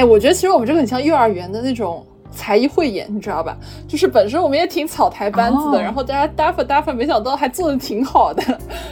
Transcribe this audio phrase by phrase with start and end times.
[0.00, 3.54] 哎，我觉得其实我们这个很像幼儿园的那种才艺汇演，你知道吧？
[3.86, 8.42] 就是本身我们也挺草台班子的，然后大家搭伙搭伙，没想到还做的挺好的。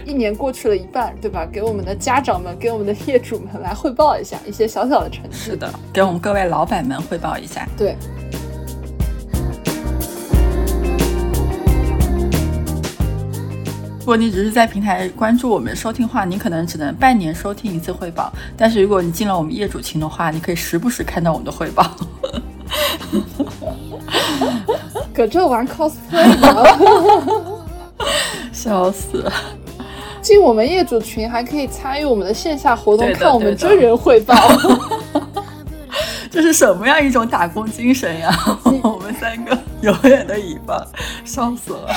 [0.04, 1.48] 一年过去了一半，对吧？
[1.50, 5.34] 给我们的家长们，给我们的业主们来汇报一下一些小小的成绩。
[5.34, 7.66] 是的，给我们各位老板们汇报一下。
[7.74, 7.96] 对。
[14.08, 18.32] 果你只是在平台关注我们收听话，你可能只能半年收听一次汇报。
[18.56, 21.84] 但是如果你进了我们业主群的话，你可以时不时看到我们的汇报。
[25.12, 26.78] 搁这玩 cosplay 的，
[28.50, 29.30] 笑死！
[30.22, 34.34] 进我们业主群还可以参与我们的线下活动，看我们真人汇报。
[36.30, 38.34] 这是什么样一种打工精神呀？
[38.82, 40.82] 我们三个永远的乙方，
[41.26, 41.90] 笑死了。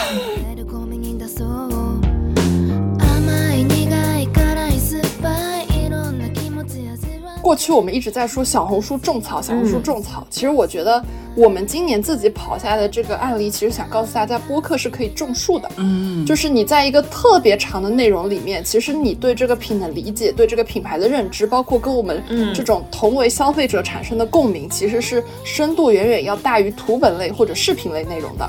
[7.41, 10.25] 过去我们一直在说小红书种草，小红书种草。
[10.29, 11.03] 其实我觉得
[11.35, 15.69] 我们今年自己跑下来的这个案例，其实想告诉大家，播客是可以种树的。
[15.77, 28.47] 嗯，就是你在一个特别长的内容里面，其实你对这个品的理解，对这个品牌的认知，包括跟我们这种同为消费者产生的共鸣，其实是深度远远要大于图本类或者视频类内容的。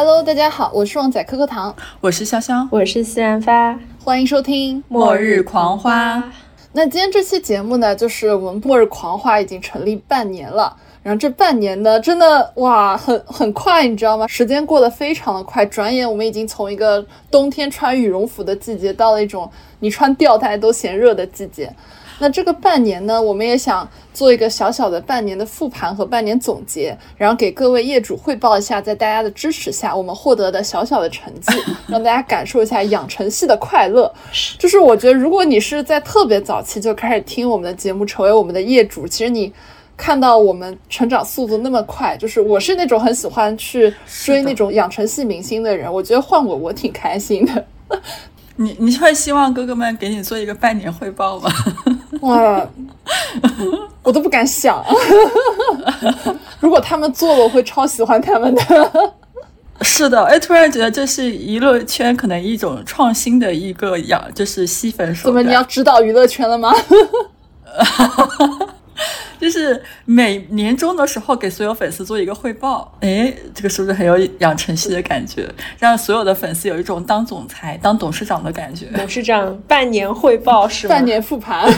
[0.00, 6.22] Hello，大家好，我是旺仔可可糖，我是潇潇，我是西然发，欢迎收听末日狂花。
[6.70, 14.24] 那今天这期节目呢，就是我们末日狂花已经成立半年了，然后这半年呢，真的哇，很很快，你知道吗？
[14.28, 21.74] 时间过得非常的快，转眼我们已经从一个冬天穿羽绒服的季节，到了一种你穿吊带都嫌热的季节。
[22.18, 31.52] 那这个半年呢，我们也想做一个小小的半年的复盘和半年总结，然后给各位业主汇报一下，在大家的支持下，我们获得的小小的成绩，
[31.86, 34.12] 让大家感受一下养成系的快乐。
[34.58, 39.52] 就是我觉得，如果你是在特别早期就开始听我们的节目，成为我们的业主，其实你
[39.96, 43.94] 看到我们成长速度那么快，就是我是那种很喜欢去
[44.24, 47.64] 追那种养成系明星的人，我觉得换我，我挺开心的。
[48.60, 51.48] 你你会希望哥哥们给你做一个半年汇报吗？
[52.22, 52.66] 哇，
[54.02, 54.84] 我都不敢想。
[56.60, 59.12] 如果他们做了，我会超喜欢他们的。
[59.82, 66.72] 是的，哎，突然觉得这是娱乐圈可能一种创新的一个养，就是吸粉手怎么你要指导娱乐圈了吗？
[69.40, 75.48] 就是每年终的时候给所有粉丝做一个汇报，哎，这个是不是很有养成系的感觉？
[75.78, 78.86] 让所有的粉丝有一种当总裁、当董事长的感觉。
[78.94, 80.94] 董事长半年汇报是吗？
[80.94, 81.70] 半年复盘，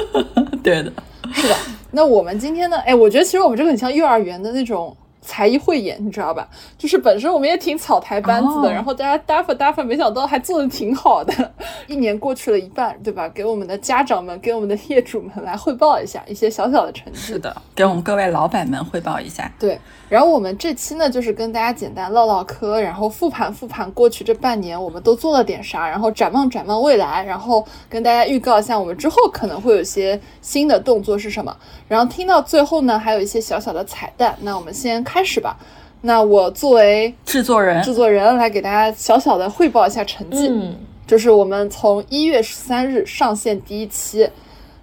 [0.62, 0.92] 对的，
[1.32, 1.56] 是的。
[1.90, 2.78] 那我们今天呢？
[2.86, 4.96] 哎，我觉得其实我们这个很像幼儿园的那种。
[5.20, 6.48] 才艺汇演，你知道吧？
[6.78, 11.52] 就是本身我们也挺草台班子的，然后大家搭发搭发，没想到还做的挺好的。
[11.86, 13.28] 一年过去了一半，对吧？
[13.28, 17.18] 给我们的家长们，给我们的业主们来汇报一下一些小小的成绩。
[17.18, 19.52] 是的，给我们各位老板们汇报一下。
[19.58, 19.78] 对，
[20.08, 31.54] 然后我们这期呢，就是跟大家简单唠唠嗑，然后复盘复盘过去这半年我们都做了点啥，然后展望展望未来，然后跟大家预告一下我们之后可能会有些新的动作是什么。
[31.86, 34.34] 然后听到最后呢，还有一些小小的彩蛋。
[34.40, 35.04] 那我们先。
[35.12, 35.56] 开始吧，
[36.02, 40.46] 那我作为制作人，制作人来给大家小小的汇报一下成绩。
[40.46, 44.30] 嗯，就是我们从一月十三日上线第一期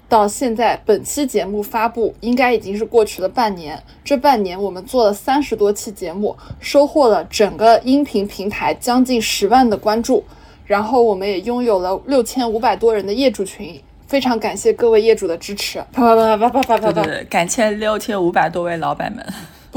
[0.09, 3.81] 到现在，本期节目发布应该已经是过去了半年。
[4.03, 10.21] 这半年我们做了三十多期节目，收获了整个音频平台将近十万的关注，
[10.65, 15.79] 然后我们也拥有了六千五百多人的业主群，非常感谢各位业主的支持。
[15.93, 17.03] 啪啪啪啪啪啪啪啪！
[17.29, 19.25] 感谢六千五百多位老板们。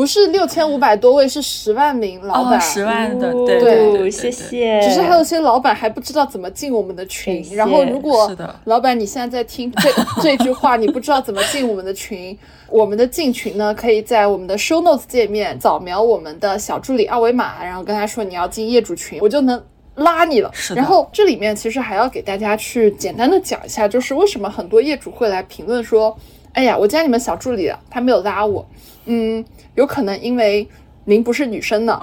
[0.00, 4.80] 不是六千五百多位，是十万名老板，十万的，对对，谢谢。
[4.80, 8.34] 只是还有些老板还不知道怎么进我们的群，然后如果
[8.64, 9.90] 老板你现在在听这
[10.22, 12.34] 这句话，你不知道怎么进我们的群，
[12.70, 19.62] 我们的进群呢，可以在我们的 show notes 界面扫描我们的小助理二维码，然后跟他说你要进业主群，我就能
[19.96, 20.50] 拉你了。
[20.74, 26.16] 然后这里面其实还要给大家去简单的讲一下，就是为什么很多业主会来评论说，
[26.52, 28.68] 哎呀，我加你们小助理了，他没有拉我，
[29.06, 29.44] 嗯。
[29.76, 30.68] 有可能因为
[31.04, 31.98] 您不是女生呢，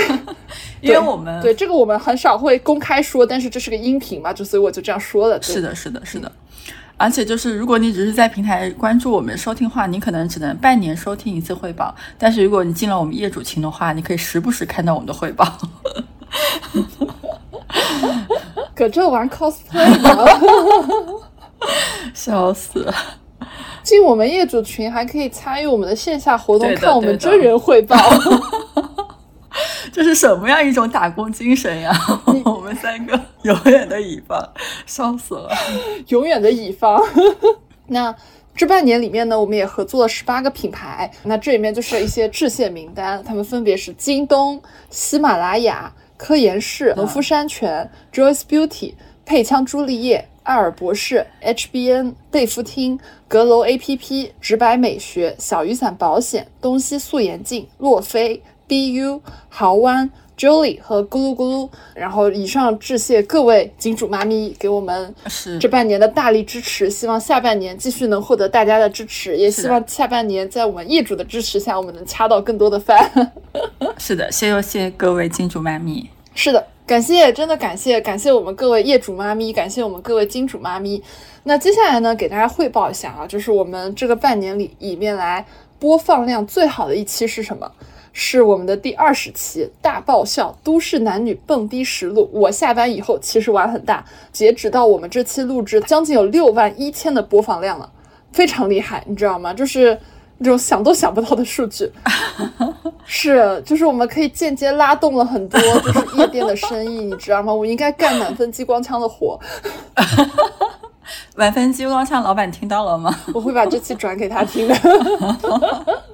[0.80, 5.40] 因为我们对这个我们很少会公开说，但是这是个音频嘛，就所以我就这样说了。
[5.40, 6.32] 是的，是的，是的。
[6.96, 11.94] 而且就是如果你只是在平台关注我们收听话，你可能只能半年收听一次汇报。
[12.16, 15.46] 但是如果你进了我们业主群的话，你可以时不时看到我们的汇报。
[18.74, 20.40] 搁这玩 cosplay 的，
[22.14, 22.92] 笑死。
[23.82, 27.96] 进我们业主群还可以参与我们的线下活动，看我们真人汇报。
[29.92, 31.92] 这是什么样一种打工精神呀？
[32.44, 34.52] 我们三个永远的乙方，
[34.86, 35.50] 笑死了。
[36.08, 37.02] 永远的乙方。
[37.86, 38.14] 那
[38.54, 41.10] 这半年里面呢，我们也合作了十八个品牌。
[41.24, 44.60] 那这里面就是一些致谢名单，他们分别是京东、
[44.90, 48.94] 喜马拉雅、科颜氏、农夫山泉、Joyce Beauty、
[49.28, 52.98] 配枪朱丽叶、艾尔博士、HBN、贝夫汀、
[53.28, 59.20] 阁楼 APP、直白美学、小雨伞保险、东西素颜镜、洛菲、BU、
[59.50, 60.10] 豪湾。
[60.38, 73.10] Julie 和咕噜咕噜，然后以上致谢各位金主妈咪给我们是这半年的大力支持，希望下半年继续能获得大家的支持，也希望下半年在我们业主的支持下，我们能掐到更多的饭。
[73.98, 76.08] 是的，谢谢谢各位金主妈咪。
[76.36, 81.02] 是的，感谢，真的感谢，感谢我们各位业主妈咪，感谢我们各位金主妈咪。
[81.42, 85.44] 那接下来呢，给大家汇报一下啊，就是我们这个半年里里面来
[85.78, 87.70] 播放量最好的一期是什么？
[88.14, 92.30] 是我们的第二十期大爆笑都市男女蹦迪实录。
[92.32, 94.02] 我下班以后其实玩很大，
[94.32, 97.92] 截止到我们这期录制，将近有六万一千的播放量了，
[98.32, 99.52] 非常厉害，你知道吗？
[99.52, 100.00] 就是
[100.38, 101.90] 那种想都想不到的数据。
[103.04, 107.52] 是，就是我们可以间接拉动了很多就是夜店的生意，你知道吗？
[107.52, 109.38] 我应该干满分激光枪的活。
[111.36, 113.14] 满分激光枪老板听到了吗？
[113.34, 114.74] 我会把这期转给他听的。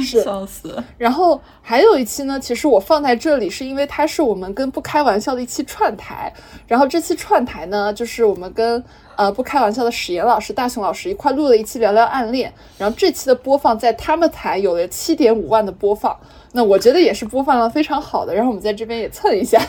[0.00, 0.82] 是笑死。
[0.98, 6.32] 然后还有一期呢，其实我放在这里是因为它是我们跟不开玩笑的一期串台。
[6.66, 8.82] 然后这期串台呢，就是我们跟
[9.14, 12.52] 呃不开玩笑的史岩老师、大雄老师一块录了一期聊聊暗恋。
[12.76, 16.18] 然后这期的播放在他们台有了七点五万的播放，
[16.52, 18.34] 那我觉得也是播放量非常好的。
[18.34, 19.60] 然后我们在这边也蹭一下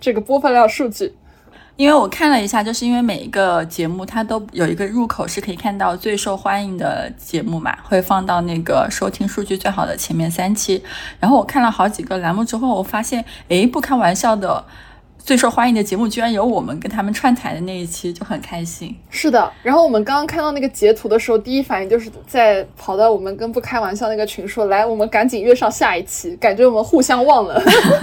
[0.00, 1.14] 这个播放量数据。
[1.76, 10.80] 因为我看了一下，就是因为每一个节目它都有一个入口是可以看到最受欢迎的节目嘛，会放到那个收听数据最好的前面三期。
[11.18, 14.64] 然后我看了好几个栏目之后，我发现，诶，不开玩笑的
[15.24, 18.94] 最受欢迎的节目居然有我们跟他们串台的那一期，就很开心。
[19.08, 27.58] 是的，然后我们刚刚看到那个截图的时候，第一反应就是在跑到我们跟不开玩笑那个群说，来，我们赶紧约上下一期，感觉我们互相忘了。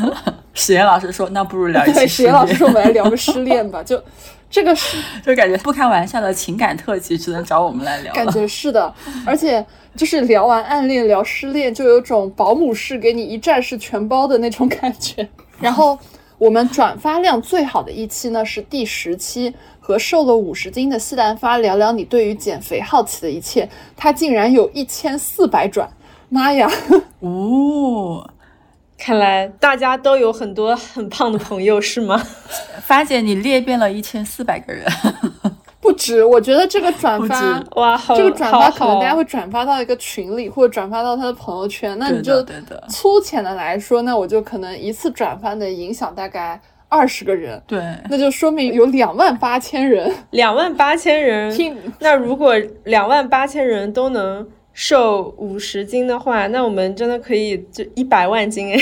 [0.55, 4.01] 史岩老师说：“那不如聊一对，期史岩老师说我们来聊个失恋吧，就
[4.49, 8.11] 这个是 就感觉不开玩笑的情感特辑，只能找我们来聊。
[8.15, 8.91] 感觉是的，
[9.27, 9.63] 而且
[9.95, 15.29] 就是聊完暗恋聊失恋，就有种保姆式给你一站式全包的那种感觉。
[15.59, 15.97] 然后
[16.41, 25.87] 我们转发量最好的一期呢是第十期，和瘦了五十斤的西兰花聊聊你对于减肥好奇的一切，它竟然有一千四百转，
[26.29, 26.67] 妈呀！
[27.21, 28.27] 哦，
[28.97, 32.19] 看来大家都有很多很胖的朋友，是吗？
[32.81, 34.91] 发姐，你裂变了一千四百个人，
[35.81, 37.63] 不止，我觉得这个转发。
[37.75, 41.97] 哇，好，这个转发可能大家会转发到一个群里，或者转发到他的朋友圈。
[41.97, 42.45] 那你就
[42.87, 51.51] 粗浅的来说，那我就可能一次转发能影响大概二十个人，对，那就说明有两万八千人两万八千人。
[51.51, 51.75] 听。
[51.99, 52.53] 那如果
[52.83, 58.79] 两万八千人都能瘦五十斤的话，那我们真的可以就一百万斤哎！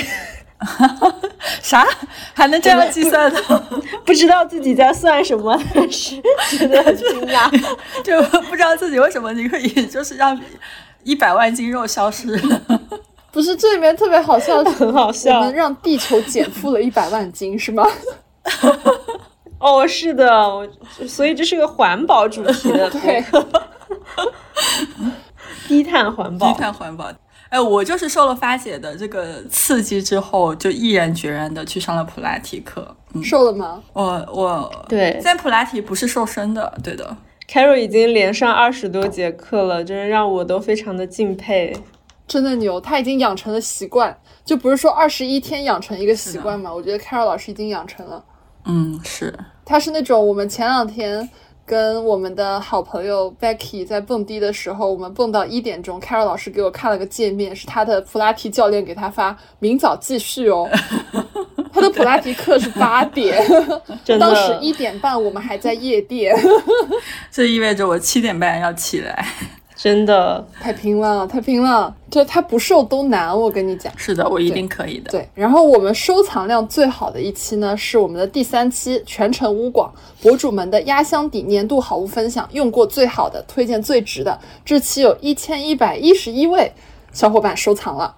[1.62, 1.88] 啥
[2.34, 3.42] 还能这样计算的？
[4.06, 7.50] 不知道自己在算什么，但是觉得很惊讶。
[8.04, 10.40] 就不知道自己为什么你可以就是让
[11.04, 12.38] 一百万斤肉消失。
[13.32, 17.88] 不是，这里面特别好笑的，很好我笑们让地球减负了一百万斤，是吗？
[19.60, 20.68] 哦，是的，我
[21.08, 23.48] 所以这是个环保主题的播对，客，
[25.68, 26.60] 低碳环保低。
[26.60, 27.12] 碳环保。
[27.50, 32.96] 哎，我就是受了发姐的这个刺激之后，就毅然决然的去上了普拉提课。
[33.14, 33.82] 嗯，瘦了吗？
[33.94, 37.18] 我我对在普拉提不是瘦身的，对的。
[37.48, 41.76] Carol 已经连上二十多节课了，真的让我都非常的敬佩。
[42.28, 44.16] 真的牛，他已经养成了习惯，
[44.46, 46.72] 就不是说二十一天养成一个习惯嘛？
[46.72, 48.24] 我觉得 Carol 老师已经养成了。
[48.66, 49.34] 嗯，是
[49.66, 51.28] 他是那种我们前两天
[51.70, 60.68] 跟我们的好朋友 Becky 在蹦迪的时候，我们蹦到一点钟，Carol 老师给我看了个界面，是他的普拉提教练给他发，明早继续哦。
[61.72, 63.46] 他的普拉提课是八点，
[64.20, 66.36] 当时一点半我们还在夜店，
[67.30, 69.24] 这意味着我七点半要起来。
[69.82, 71.96] 真的，太拼了，太拼了！
[72.12, 73.94] 就他不瘦都难，我跟你讲。
[73.96, 75.10] 是的，我一定可以的。
[75.10, 79.90] 对，然后我们收藏量最好的一期呢，是我们的第三期全程乌广
[80.22, 84.38] 博主们的压箱底年度好物分享，用过最好的，推荐最值的。
[84.66, 86.70] 这期有一千一百一十一位
[87.14, 88.14] 小伙伴收藏了，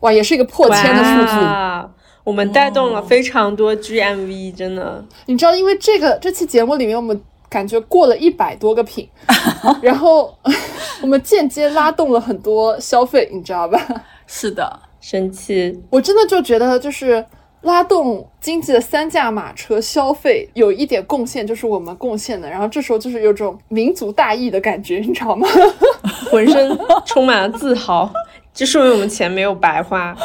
[0.00, 1.44] 哇，也是一个破千的数据。
[1.44, 1.90] 哇
[2.24, 5.04] 我们带动了非常多 GMV，真的。
[5.26, 9.08] 你知道，因为这个这期节目里面，我们感觉过了一百多个品，
[9.82, 10.36] 然后
[11.02, 13.78] 我们间接拉动了很多消费，你知道吧？
[14.26, 15.82] 是的，生气。
[15.90, 17.24] 我真的就觉得就是。
[17.62, 22.48] 拉动经济的三驾马车消费有一点贡献，就是我们贡献的。
[22.48, 25.48] 然后这时候就是有种民族大义的感觉，你知道吗？
[26.30, 28.08] 浑身充满了自豪，
[28.54, 30.16] 这说明我们钱没有白花。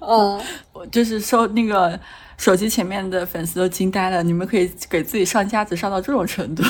[0.00, 0.38] 嗯，
[0.74, 1.98] 我就是说那个
[2.42, 6.64] 手机前面的粉丝都惊呆了，你们可以给自己上架子上到这种程度。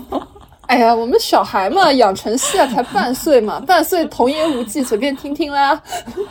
[0.68, 5.82] 哎呀，我们小孩嘛，养成系啊，才半岁嘛， 半岁童言无忌，随便听听啦。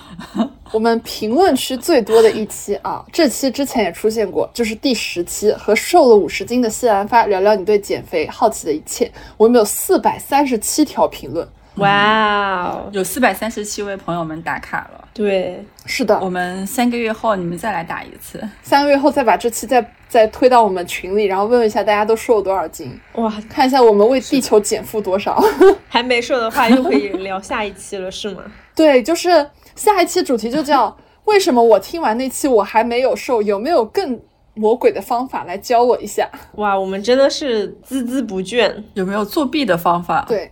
[0.72, 9.12] 我们评论区最多的一期啊，这期之前也出现过，就是第十期，和瘦了五十斤的谢兰发聊聊你对减肥好奇的一切。
[9.36, 15.05] 我们有四百三十七条评论，哇哦，有四百三十七位朋友们打卡了。
[15.16, 25.42] 对，是的，我们三个月后你们再来打一次，三个月后再把这期再再推到我们群里，然后问问一下大家都瘦了多少斤，哇，看一下我们为地球减负多少。
[25.88, 28.44] 还没瘦的话，又可以聊下一期了，是吗？
[28.76, 30.94] 对，就是下一期主题就叫
[31.24, 34.20] 为什么我听完那期我还没有瘦，有没有更
[34.54, 36.30] 魔鬼的方法来教我一下？
[36.56, 38.84] 哇，我们真的是孜孜不倦。
[38.96, 40.26] 有没有作弊的方法？
[40.28, 40.52] 对，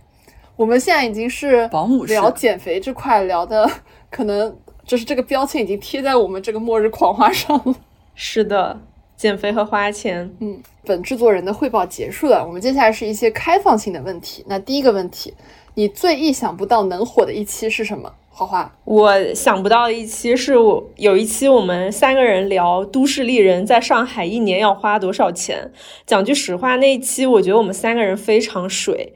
[0.56, 3.70] 我们现在已经是保姆聊减肥这块聊的，
[4.14, 4.56] 可能
[4.86, 7.74] 就是这个标签已经贴在我们这个末日狂花上了。
[8.14, 8.80] 是的，
[9.16, 10.32] 减肥和花钱。
[10.38, 14.44] 嗯，本制作人的汇报结束了，我们接下来是一些开放性的问题。
[14.46, 15.34] 那第一个问题，
[15.74, 18.12] 你最意想不到能火的一期是什么？
[18.30, 25.72] 花花，我想不到的一期是我有一期我们三个人聊都市丽人在上海一年要花多少钱。
[26.06, 29.12] 讲句实话，那一期我觉得我们三个人非常水，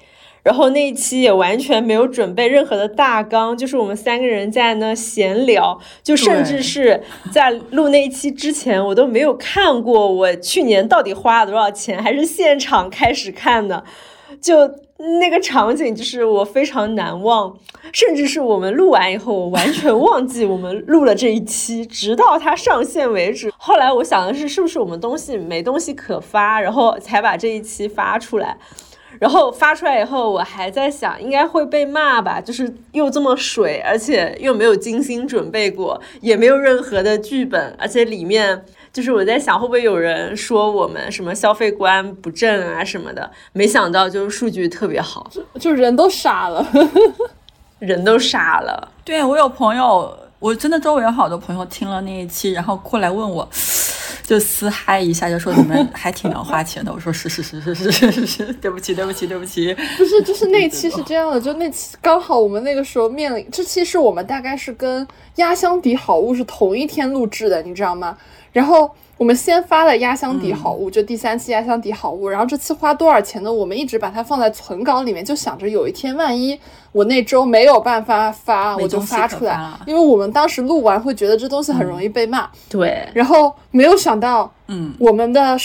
[0.48, 13.84] 然后那一期也完全没有准备任何的大纲，就是我们三个人在那闲聊，就甚至是在录那一期之前，我都没有看过我去年到底花了多少钱，还是现场开始看的，
[14.40, 14.70] 就。
[15.20, 17.56] 那个场景就是我非常难忘，
[17.92, 23.48] 甚至是我们录完以后，我完全忘记我们录了这一期，直到它上线为止。
[23.56, 28.58] 后来我想的是，是不是我们东西没东西可发，然后才把这一期发出来。
[29.20, 38.64] 然后发出来以后，我还在想，应该会被骂吧，就是又这么水，而且又没有精心准备过，也没有任何的剧本，而且里面。
[38.90, 43.30] 就是我在想，会不会有人说我们什么消费观不正啊什么的？
[43.52, 46.66] 没想到就是数据特别好，就人都傻了，
[47.78, 48.90] 人都傻了。
[49.04, 53.48] 对我有朋友，我真的周围有好多朋友听了那一期，然后过来问我，
[54.22, 56.92] 就私嗨一下，就说你们还挺能花钱的。
[56.92, 59.74] 我说是是是是是是是是，对不起对不起对不起。
[59.96, 68.16] 不是，就是那期是这样的，就那期刚好我们那个时候面临，这期是我们大概是跟压箱底好物是同一天录制的，你知道吗？
[68.52, 68.88] 然后
[69.18, 72.28] 我们先发了压箱底好物，就第三期压箱底好物。
[72.28, 73.52] 然后这期花多少钱呢？
[73.52, 76.58] 我们一直把它放在存稿里面，就想着有一天万一
[76.92, 79.60] 我那周没有办法发，我就发出来。
[79.86, 82.48] 因为我们当时录完会觉得这东西很容易被骂。
[82.70, 83.08] 对。
[83.12, 85.56] 然后没有想到，嗯，我们的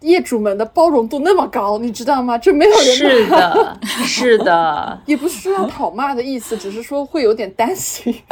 [0.00, 2.38] 业主们的包容度那么高，你知道吗？
[2.38, 8.14] 这没有人是的， 是的，也不是要讨骂的意思，只是说会有点担心。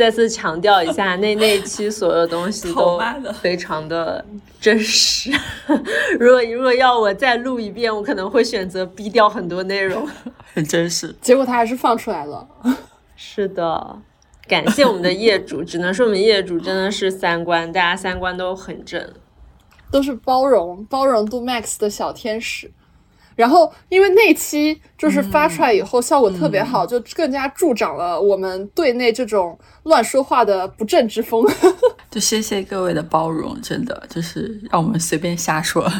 [0.00, 2.98] 再次强调一下，那那期所有东西都
[3.42, 4.24] 非常的
[4.58, 5.30] 真实。
[6.18, 10.08] 如果如果要我再录一遍，我可能会选择逼掉很多内容，
[10.54, 11.14] 很真实。
[11.20, 12.48] 结果他还是放出来了。
[13.14, 13.98] 是的，
[14.48, 19.06] 感谢我们的业主，只能说我们业主真的是三观，大家三观都很正，
[19.92, 22.70] 都是包容、包容度 max 的小天使。
[23.40, 31.42] 然后，因为那期就是发出来以后效果特别好，就更加助长了我们队内这种乱说话的不正之风。
[32.10, 35.90] 就谢谢各位的包容，真的就是让我们随便瞎说。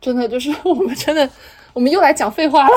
[0.00, 1.30] 真的就是我们真的，
[1.72, 2.74] 我们又来讲废话了。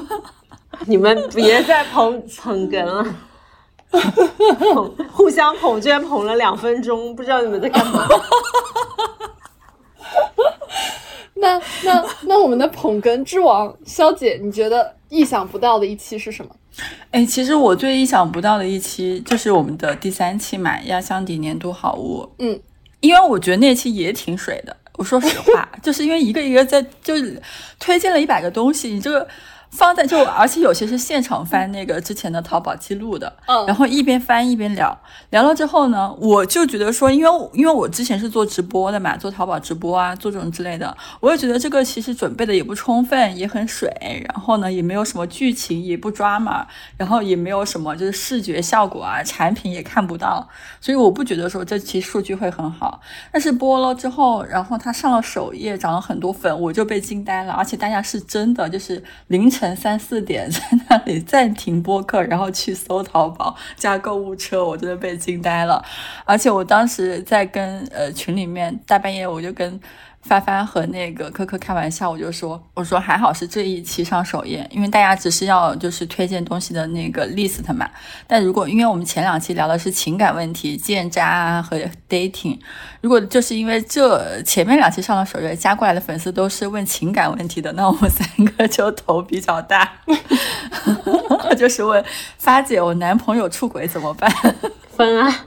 [0.84, 3.02] 你们别再捧 捧哏了，
[3.90, 8.06] 捧互相捧，居然捧了两分钟，不知道你们在干嘛。
[11.42, 16.50] 那那那我们的捧哏之王肖姐，你觉得意想不到的一期是什么？
[17.10, 22.26] 哎，其实我最意想不到的一期就是我们的第三期买压箱底年度好物。
[22.38, 22.58] 嗯，
[23.00, 24.74] 因为我觉得那期也挺水的。
[24.94, 27.40] 我说实话， 就是因为一个一个在就是
[27.78, 29.28] 推荐了一百个东西，你这个。
[29.72, 34.96] 放在就，而且有些是现场翻那个之前的淘宝记录的，嗯，然后一边翻一边聊，
[35.30, 43.90] 聊了之后呢，我就觉得说，因为因为我之前是做直播的嘛，做淘宝直播啊，做这种之类的，我也觉得这个其实准备的也不充分，也很水，
[44.28, 46.66] 然后呢，也没有什么剧情，也不抓嘛，
[46.98, 50.46] 然后也没有什么就是视觉效果啊，产品也看不到，
[50.82, 53.00] 所以我不觉得说这期数据会很好。
[53.32, 59.61] 但是播了之后，然后他上了首页，涨了很多粉，我就被惊呆了，而且大家是真的就是凌晨。
[59.76, 65.84] 三四点在那里暂停播客，然后去搜淘宝加购物车，我真的被惊呆了。
[66.24, 69.80] 而且我当时在跟呃群里面大半夜我就跟。
[70.22, 77.90] 帆帆和那个科科开玩笑，我就说，我说还好是这一期上首页，因为大家只是要就是推荐东西的那个 list 嘛。
[78.26, 81.76] 但如果因为我们前两期聊的是情感问题、见渣和
[82.08, 82.58] dating，
[83.00, 88.26] 如果就是因为这前面两期上了首页，加过来的粉丝都是问情感问题的，那我们三
[88.56, 89.92] 个就头比较大，
[91.58, 92.02] 就是问
[92.38, 94.32] 发姐，我男朋友出轨怎么办？
[94.96, 95.46] 分啊！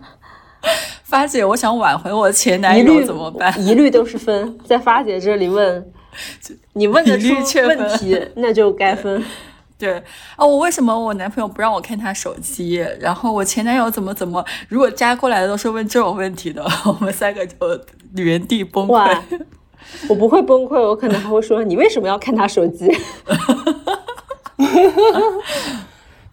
[1.15, 3.53] 发姐，我想挽回我前男友怎么办？
[3.65, 5.91] 一律都是分，在发姐这里问，
[6.73, 7.33] 你问得出
[7.65, 9.23] 问题，那就该分。
[9.79, 9.93] 对
[10.35, 12.85] 啊，我为什么我男朋友不让我看他手机？
[12.99, 14.43] 然后我前男友怎么怎么？
[14.67, 17.55] 如果加过来的都是问这种问题的， 我们三个就
[18.15, 19.17] 原地崩溃。
[20.09, 22.91] 我不会崩溃，我可能还会说你为什么要看他手机？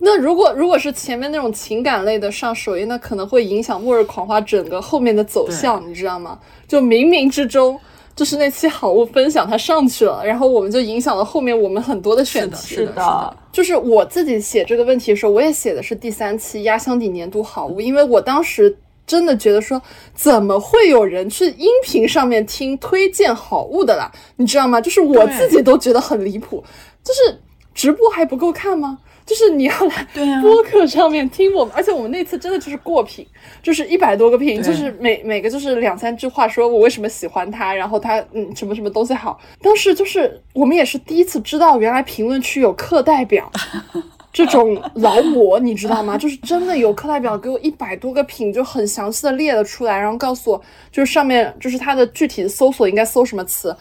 [0.04, 6.36] 那如果如果是前面那种情感类的上首页，那可能会影响《末日狂花》整个后面的走向，你知道吗？
[6.66, 7.78] 就冥冥之中，
[8.16, 12.74] 就是那期好物分享它上去了，然后我们就影响了后面我们很多的选题。
[12.74, 19.80] 是的，就是我自己写这个问题的时候，我也写的是第三期压箱底年度好物，因为我当时真的觉得说，
[20.16, 24.10] 怎么会有人去音频上面听推荐好物的啦？
[24.34, 24.80] 你知道吗？
[24.80, 26.64] 就是我自己都觉得很离谱，
[27.04, 27.38] 就是
[27.72, 28.98] 直播还不够看吗？
[29.24, 33.26] 就是你要来播客上面听我们，而且我们那次真的就是过品，
[33.62, 39.40] 就是一百多个评，就是每每个就是两三句话，说我为什么喜欢他，然后他嗯什么什么东西好。
[39.60, 43.50] 当时就是我们也是第一次知道，原来评论区有课代表
[44.32, 46.18] 这种劳模，你知道吗？
[46.18, 53.74] 就是真的有课代表给我一百多个品，就很详细的列了出来，然后告诉我就是上面就是它的具体的搜索应该搜什么词，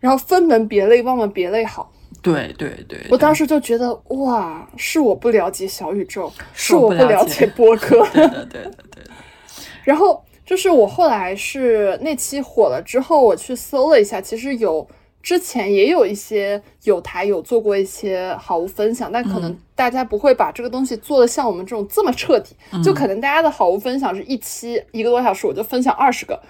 [0.00, 1.90] 然后分门别类，望门别类好。
[2.22, 8.06] 对对对，我当时就觉得哇，是我不了解小宇宙，是我不了解播客。
[8.14, 9.10] 对的对的对的。
[9.82, 14.86] 然后就是我后来是那期火了之后，我去搜了一下，其实有
[15.20, 26.40] 之前也有一些有台有做过一些好物分享，但可能大家不会把这个东西做的像我们这种这么彻底，就可能大家的好物分享是一期一个多小时，我就分享二十个，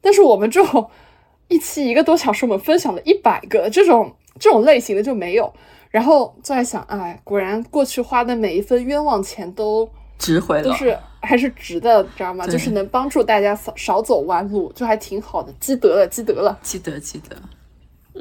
[0.00, 0.88] 但是我们这种
[1.48, 4.14] 一期一个多小时，我们分享了一百个这种。
[4.38, 5.52] 这种类型的就没有，
[5.90, 12.46] 然后就在想，哎，果然过去花的每一分冤枉钱都值回了，就是还是值的，知道吗？
[12.46, 17.36] 就是能帮助大家少少走弯路，就还挺好的，积德了，积德了，积德积德。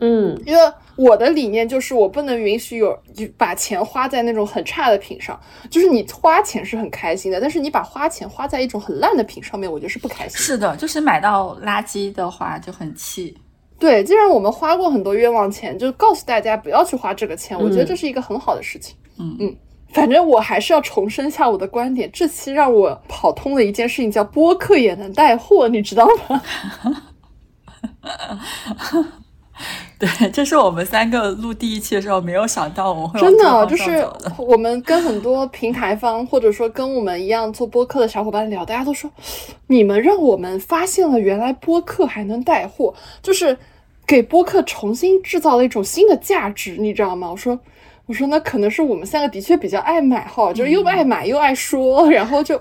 [0.01, 0.62] 嗯，因为
[0.97, 2.99] 我的理念就是，我不能允许有
[3.38, 10.38] 把钱花在那种很差的品上，就是你花钱是很开心的，但是你把花钱花在一种很烂的品上面，我觉得是不开心。
[10.38, 13.38] 是的，就是买到垃圾的话就很气。
[13.77, 18.95] 对，既然我们花过很多冤枉钱，就告诉大家不要去花这个钱，我觉得这是一个很好的事情。
[19.19, 19.55] 嗯嗯，
[19.89, 26.41] 反正我还是要重申一下我的观点，这期让我跑通了一件事情，叫播客也能带货，你知道吗？
[29.97, 34.05] 对，这是我们三个录第一期的时候没有想到，我们会真的就是
[34.38, 39.10] 我们跟很多平台方或者说跟我们一样做播客的小伙伴聊，大家都说
[39.67, 43.58] 你们让我们发现了原来播客还能带货，就是
[44.05, 47.31] 给播客重新制造了一种新的价值，你知道吗？
[47.31, 47.58] 我说
[48.08, 52.60] 我说那可能是我们三个的确比较爱买哈，就是又爱买又爱说，然后就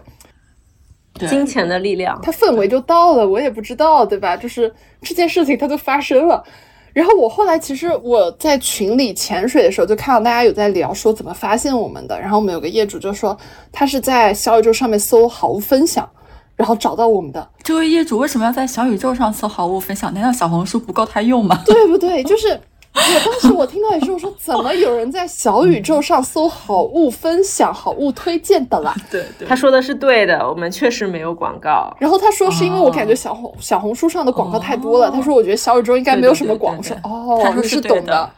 [1.29, 4.37] 金钱的力量，它氛围就到了，我也不知道对吧？
[4.37, 6.45] 就是这件事情它就发生了。
[6.95, 12.19] 然后我后来其实我在群里潜水的时候，就看到大家有在聊说怎么发现我们的。
[12.19, 13.37] 然后我们有个业主就说
[13.71, 16.09] 他是在小宇宙上面搜好物分享，
[16.57, 17.47] 然后找到我们的。
[17.63, 20.15] 这位业主为什么要在小宇宙上搜好物分享？
[20.15, 21.63] 难道小红书不够他用吗？
[21.67, 22.23] 对不对？
[22.25, 22.59] 就是。
[22.95, 28.95] 我当时我听到也是，我说怎么有人在小宇宙上搜好物分享、好物推荐的啦？
[29.11, 31.93] 对对，他说的是对的，我们确实没有广告。
[31.99, 35.11] 然后他说是因为我感觉小红小红书上的广告太多了。
[35.11, 36.77] 他说我觉得小宇宙应该没有什么广。
[36.77, 38.31] 我说哦，你是懂的。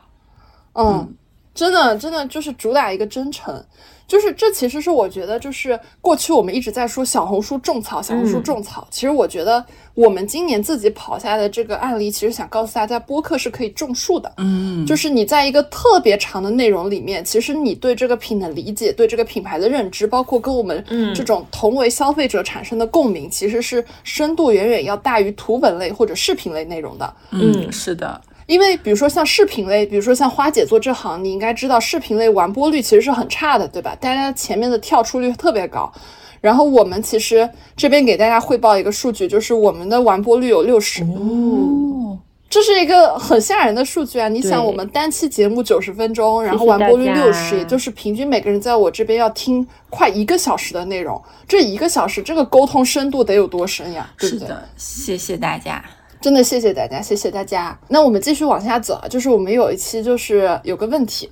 [0.73, 1.15] 嗯，
[1.55, 3.63] 真的真的就是主打一个真诚。
[4.07, 8.87] 就是这其实是我觉得，就是过去我们一直在说小红书种草，小红书种草。
[8.91, 9.65] 其实我觉得
[9.95, 14.33] 我们今年自己跑下来的这个案例，其实想告诉大家，播客是可以种树的。
[14.37, 27.15] 嗯，就是你在一个特别长的内容里面，其实你对这个品的理解，对这个品牌的认知，包括跟我们这种同为消费者产生的共鸣，其实是深度远远要大于图文类或者视频类内容的。
[27.33, 28.21] 嗯，是的。
[28.47, 33.97] 因为比如说像视频类，比如说像花姐做这行，你应该知道视频类完播率其实是很差的，对吧？
[34.01, 35.93] 大家前面的跳出率特别高。
[36.41, 41.03] 然后我们其实这边给大家汇报一个数据，就是我们的完播率有六十。
[41.03, 42.17] 哦，
[42.49, 44.29] 这是一个很吓人的数据啊！
[44.29, 51.21] 你想，我们单期节目九十分钟，然后完播率六十，也就是平均每个人在我这边要听快一个小时的内容。
[51.49, 54.09] 这一个小时，这个沟通深度得有多深呀？
[54.17, 54.49] 对不对？
[54.77, 55.85] 谢谢大家，
[56.27, 57.79] 真的谢谢大家，谢谢大家。
[57.87, 61.31] 那我们继续往下走啊，就是我们有一期就是有个问题，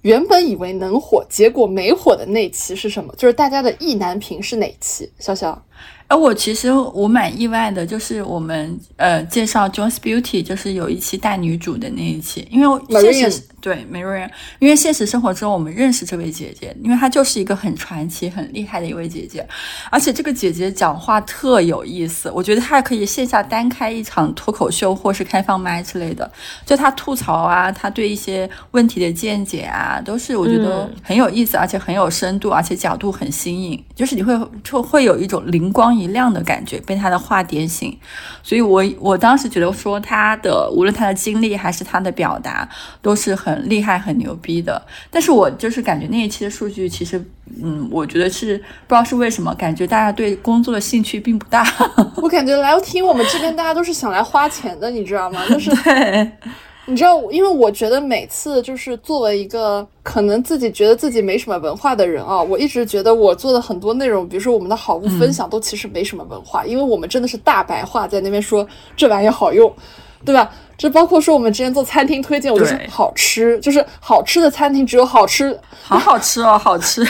[0.00, 3.14] 原本以为能火，结果没火的那期是什么？
[3.18, 5.12] 就是大家的意难平是哪期？
[5.20, 5.54] 潇潇。
[6.06, 19.48] 哎我其实我蛮意外的，就是我们呃介绍 Jones Beauty，就是有一期大女主的那一期，因为确实对 Marion，因为现实生活中我们认识这位姐姐，因为她就是一个很传奇、很厉害的一位姐姐，
[19.90, 26.30] 而且这个姐姐讲话特有意思，我觉得她可以线下单开一场脱口秀或是开放麦之类的，
[26.66, 35.94] 就她吐槽啊，她对一些问题的见解啊，都是我觉得很有意思，而且很有深度，而且角度很新颖，就是你会就会有一种灵光。
[35.94, 37.96] 一亮的感觉被她的话点醒，
[38.42, 42.68] 所以我我当时觉得说她的无论她的经历还是她的表达
[43.00, 44.80] 都是很厉害很牛逼的。
[45.10, 47.22] 但是我就是感觉那一期的数据其实，
[47.62, 51.66] 嗯，我觉得是不知道是为什么，感觉大家对工作的兴趣并不大。
[52.16, 55.40] 我感觉来听我们这边大家都是想来花钱的，你知道吗？
[55.48, 55.70] 就是。
[56.86, 69.74] 你知道，因为我觉得每次就是作为一个可能自己觉得自己没什么文化的人啊，我一直觉得我做的很多内容，比如说我们的好物分享，都其实没什么文化，因为我们真的是大白话在那边说这玩意好用，
[70.26, 70.52] 对吧？
[70.76, 77.04] 这包括说我们之前做餐厅推荐，我就是好吃，就是好吃的餐厅只有好吃，好好吃哦， 好吃，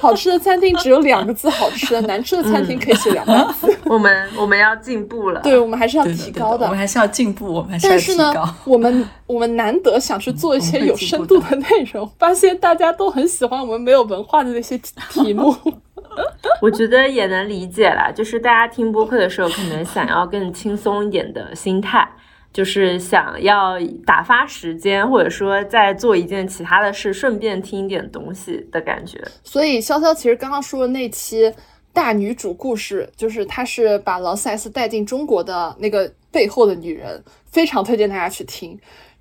[0.00, 3.76] 好吃的餐厅只有两个字好吃，难吃的餐厅可以写两个字。
[3.86, 8.22] 我们我们要进步了，对我们还是要提高的，我们还是要进步，我们还是要提高。
[8.24, 14.78] 但是呢，我们我们难得想去做一些有深度的内容， 发现大家都很喜欢我们没有文化的那些
[15.10, 15.54] 题目。
[16.60, 22.06] 我觉得也能理解啦，就是大家听播客的时候，可能想要更轻松一点的心态。
[22.52, 29.18] 就是想要打发时间，或者说在做一件其他的事，顺便听一点东西的感觉。
[29.42, 31.52] 所以潇潇其实刚刚说的那期
[31.92, 38.78] 大女主故事，就是她是把劳斯莱斯带进中国的那个背后的女人，非常推荐大家去听。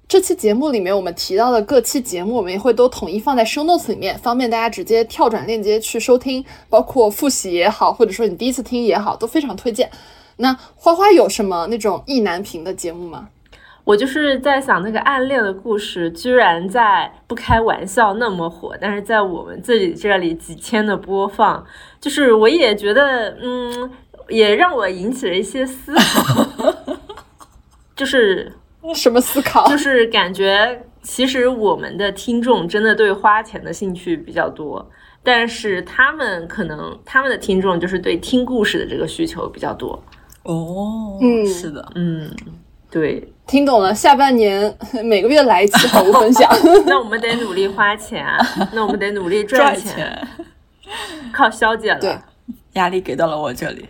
[0.08, 9.90] 这期节目里面我们提到的各期节目，我们也会都统一放在 show notes 里面，方便大家直接跳转链接去收听，包括复习也好，或者说你第一次听也好，都非常推荐。
[10.42, 13.30] 那花花有什么那种意难平的节目吗？
[13.84, 21.66] 我就是在想，那个暗恋的故事居然在不开玩笑那么火，但是在我们自己这里几千的播放，
[22.00, 23.92] 就是我也觉得，嗯，
[24.30, 26.96] 也让我引起了一些思考，
[27.96, 28.54] 就是
[28.94, 29.68] 什么思考？
[29.68, 34.88] 就是感觉其实我们的听众真的对花钱的兴趣比较多，
[35.24, 40.02] 但是他们可能他们的听众就是对听故事的这个需求比较多。
[40.44, 42.34] 哦，嗯，是的，嗯，
[42.90, 43.94] 对，听懂了。
[43.94, 46.52] 下半年每个月来一次好物分享，
[46.88, 48.26] 那我们得努力花钱，
[48.74, 50.28] 那我们得努力赚钱，
[51.32, 52.00] 靠肖姐了。
[52.00, 52.18] 对，
[52.74, 53.86] 压力给到了我这里。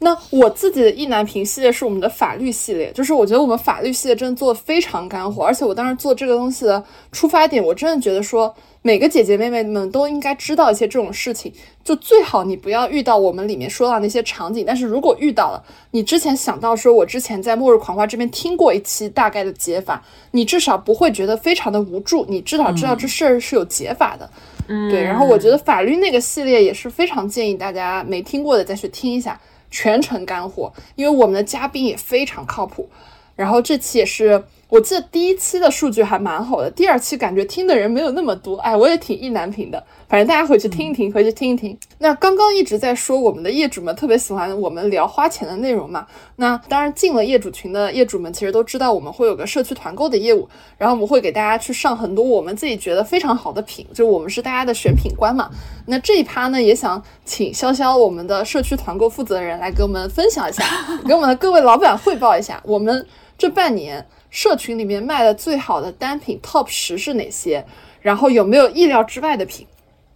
[0.00, 8.54] 那我自己的意难平系列是我们的法律系列，就是我觉得我们法律系列真的做的非常干货，而且我当时做这个东西的出发点，我真的觉得说。
[8.88, 11.52] 每个姐姐妹妹们都应该知道一些这种事情，
[11.84, 14.64] 就最好你不要遇到我们里面说到那些场景。
[14.66, 24.30] 但是如果遇到了，你之前想到说，我之前在末日狂花这边听过一期大概的解法，你至少不会觉得非常的无助，你至少知道这事儿是有解法的。
[24.68, 25.04] 嗯，对。
[25.04, 29.38] 然后我觉得法律那个系列也是非常建议大家没听过的再去听一下，
[29.70, 32.88] 全程干货，因为我们的嘉宾也非常靠谱。
[33.36, 34.42] 然后这期也是。
[34.68, 39.82] 我记得第一期的数据还蛮好的，第二期感觉听的人没有那么多，哎，我也挺意难平的。
[40.06, 41.76] 反正大家回去听一听，回去听一听。
[41.98, 46.06] 那刚刚一直在说我们的业主们特别喜欢我们聊花钱的内容嘛？
[46.36, 55.48] 那当然进了业主群的业主们其实都知道我们会有个社区团购的业务，然后我们会给大家去上很多我们自己觉得非常好的品，就我们是大家的选品官嘛。
[55.86, 60.62] 那这一趴呢，也想请潇潇我们的社区团购负责人来给我们分享一下，
[61.08, 63.06] 给我们的各位老板汇报一下我们
[63.38, 64.06] 这半年。
[64.30, 67.64] 社群里面卖的最好的单品 Top 十是哪些？
[68.00, 69.66] 然后有没有意料之外的品？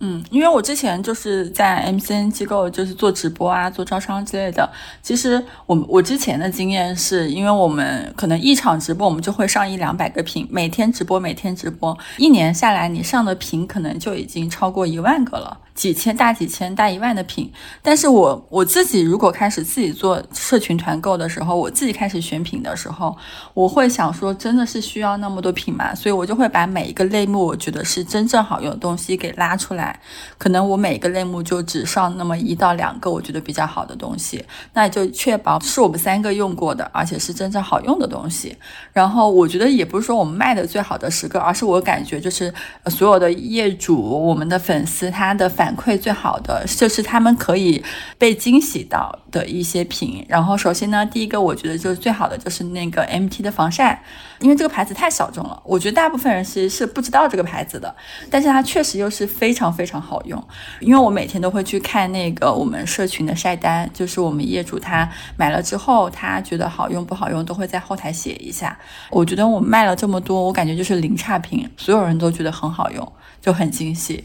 [0.05, 4.69] 嗯，因为我之前就是在 MCN 机构，就是做直播啊，做招商之类的。
[5.01, 15.57] 其实我我之前的经验是，因为我们可能一场直播我们就会上一两百个品，每天直播每天直播，一年下来你上的品可能就已经超过一万个了。
[15.75, 23.17] 几千大几千大一万的品，但是我我自己如果开始自己做社群团购的时候，我自己开始选品的时候，
[23.55, 25.95] 我会想说，真的是需要那么多品吗？
[25.95, 29.92] 所以我就会把每一个类目我觉得是真正好用的东西给拉出来，
[30.39, 38.57] 可能我每个类目就只上那么一到两个我觉得比较好的东西，那就确保是我们三个用过的，而且是真正好用的东西。
[38.93, 42.53] 然后我觉得也不是说我们卖的最好的十个，而是我感觉就是
[42.87, 47.83] 所有的业主、我们的粉丝他的反馈最好的，就是他们可以
[48.19, 50.25] 被惊喜到的一些品。
[50.29, 54.03] 然后首先呢，第一个我觉得就是最好的就是那个 MT 的防晒，
[54.43, 57.95] 因为这个牌子太小众了，我觉得大部分人其实是不知道这个牌子的，
[58.29, 60.43] 但是它确实又是非常非常好用。
[60.81, 68.77] 因为我每天都会去看那个我们社群的晒单，就是我们业主他买了之后，他觉得好用不好用，都会在后台写一下。
[69.11, 74.25] 我觉得我卖了这么多，我感觉就是零差评，所有人都觉得很好用，就很惊喜。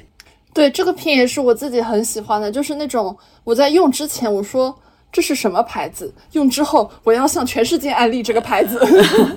[0.51, 4.75] 对，这个品也是我自己很喜欢的，就是那种我在用之前我说。
[5.17, 6.13] 这是什么牌子？
[6.33, 8.79] 用之后我要向全世界安利这个牌子。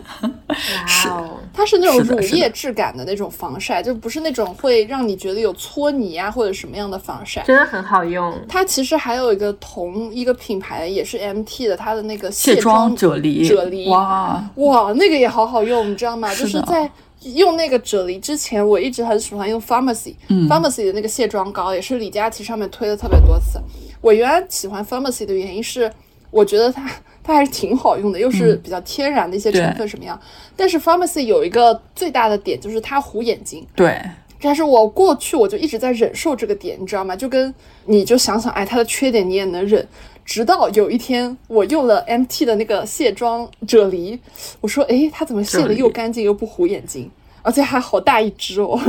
[0.86, 1.08] 是，
[1.54, 8.38] 它是那种乳液质感的那种防晒，就不是那种会让你觉得有搓泥啊或者什么样的防晒，真的很好用。
[8.46, 16.28] 它其实还有一个同一个品牌，也是 MT 的，它的那个卸妆啫喱，啫喱，哇哇，那个也好好用，你知道吗？
[16.34, 16.90] 就是在
[17.22, 23.58] 用那个啫喱之前，我一直很喜欢用 Pharmacy，Pharmacy 的那个卸妆膏，也是李佳琦上面推的特别多次。
[24.00, 25.90] 我原来喜欢 Pharmacy 的原因是，
[26.30, 26.90] 我觉得它
[27.22, 30.18] 它还是挺好用的，又是比较天然的一些成分什么样。
[30.56, 33.66] 但是 Pharmacy 有一个最大的点就是它糊眼睛。
[33.74, 34.00] 对。
[34.42, 37.14] 但是我过去我就一直在忍受这个点，你知道吗？
[37.14, 39.86] 就跟你就想想，哎，它的缺点你也能忍。
[40.24, 44.18] 直到有一天我用了 MT 的那个卸妆啫喱，
[44.62, 47.10] 我说，哎，它怎么卸的又干净又不糊眼睛，
[47.42, 48.80] 而且还好大一支哦。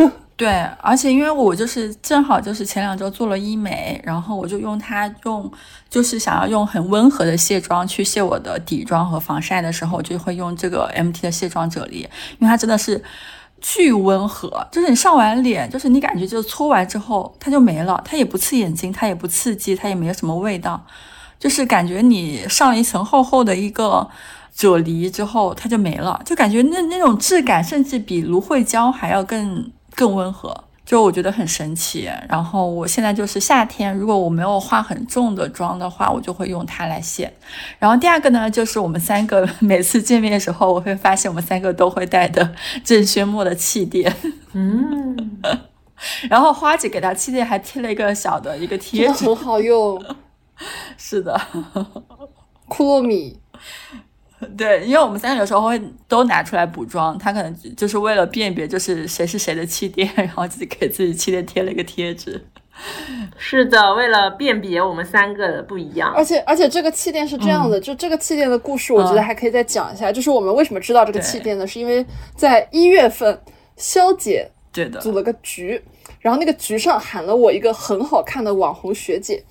[0.42, 0.50] 对，
[0.82, 5.52] 而且因为我就是正好就是前两周做了医美，然后我就用它用，
[5.88, 12.08] 就是想要用很温和的卸妆去卸我的底妆和防晒的时候，我就会用这个 MT 的卸妆啫喱，因
[12.40, 13.04] 为它真的是
[13.60, 20.84] 巨温和，就是你上完脸，就是你感觉就搓完之后它就没了，它也不刺眼睛，它也不刺激，它也没有什么味道，
[21.38, 24.10] 就是感觉你上了一层厚厚的一个
[24.58, 29.72] 啫喱之后它就没了，就感觉那那种质感甚至比芦荟胶还要更。
[29.96, 32.10] 更温和，就我觉得很神奇。
[32.28, 37.32] 然后我现在就是夏天，如果我没有化很重的妆的话，我就会用它来卸。
[37.80, 44.16] 然后第二个呢，就是我们三个 每次见面的时候，我会发现我们三个都会带的 郑轩墨的气垫。
[44.54, 45.40] 嗯，
[46.30, 50.04] 然后花姐给他气垫还贴了一个小的一个贴纸，很好用。
[50.98, 51.40] 是的，
[52.68, 53.40] 库洛米。
[54.58, 62.44] 对，因为我们三个有时候会都拿出来补妆，他可能就是为了辨别就是谁是谁的气垫， 然后自己给自己气垫贴了一个贴纸。
[63.38, 66.12] 是的，为了辨别我们三个的不一样。
[66.16, 70.12] 而且而且这个气垫是这样的，就这个气垫的故事，我觉得还可以再讲一下。
[70.12, 71.68] 就是我们为什么知道这个气垫呢？
[71.68, 72.04] 是因为
[72.36, 73.40] 在一月份，
[73.76, 75.80] 肖姐对的组了个局，
[76.20, 79.44] 然后那个局上喊了我一个很好看的网红学姐。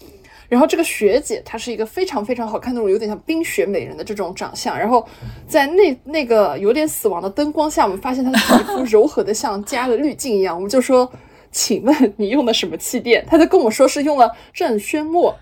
[0.50, 5.06] 然后这个学姐她是一个非常非常好看那种有点像冰雪美人的这种长相，然后
[5.46, 10.54] 在那那个有点死亡的灯光下，我们发现她的皮肤柔和的像加了滤镜一样。
[10.54, 11.10] 我们就说，
[11.52, 13.24] 请问你用的什么气垫？
[13.26, 15.34] 她就跟我说是用了郑轩墨。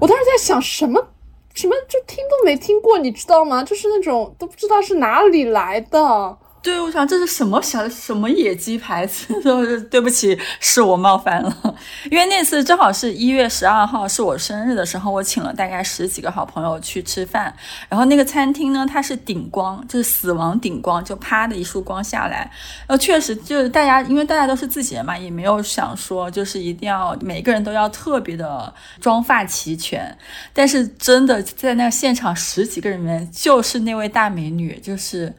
[0.00, 1.08] 我当时在想什么
[1.54, 3.62] 什么就听都没听过，你知道吗？
[3.62, 6.38] 就是那种都不知道是哪里来的。
[6.68, 9.26] 对，我想这是什么小什么野鸡牌子？
[9.90, 11.74] 对不起，是我冒犯了。
[12.10, 17.54] 因为那次正好是一月十二号，是我生日的时候，我请了大概十几个好朋友去吃饭。
[17.88, 22.50] 然后那个餐厅呢，它是顶光，就是死亡顶光，就啪的一束光下来。
[22.86, 30.14] 然后确实就是大家，因为大家都是自己人嘛，也没有想说就是一定要每个人都要特别的妆发齐全。
[30.52, 35.34] 但是真的在那现场十几个人里面，就是那位大美女，就是。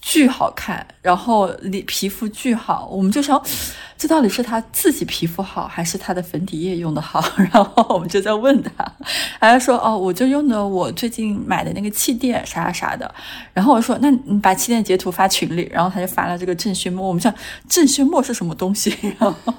[0.00, 3.40] 巨好看，然后里皮肤巨好，我们就想，
[3.98, 7.22] 这到底是他自己皮肤好，还是他的粉底液用的好？
[7.52, 8.92] 然后我们就在问他，
[9.38, 13.14] 他说哦，我就用的我最近买的那个气垫啥啥的。
[13.52, 17.32] 然后我说，那你把气垫截图发群里，然后他就发了这个郑轩墨，我们想
[17.68, 18.96] 郑轩墨是什么东西？
[19.18, 19.54] 然后。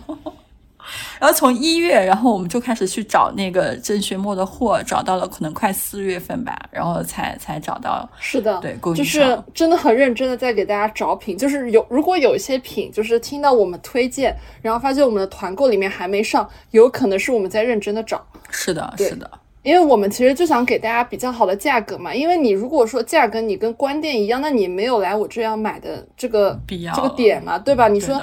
[1.21, 8.09] 然后从一月，然后我们就开始去找那个郑学墨的货，找到了可能快四月份吧，然后才才找到。
[8.19, 18.19] 是的，对，就是真的很认真的在给大家找品，就是有如果有一些品，就是听到我们推荐，然后发现我们的团购里面还没上，有可能是我们在认真的找。
[18.49, 19.29] 是的，是的，
[19.61, 27.87] 因为我们其实就想给大家比较好的价格嘛，因为你如果说价格你跟关店一样，那你没有来我这样买的这个必要这个点嘛，对吧？
[27.87, 28.19] 你说。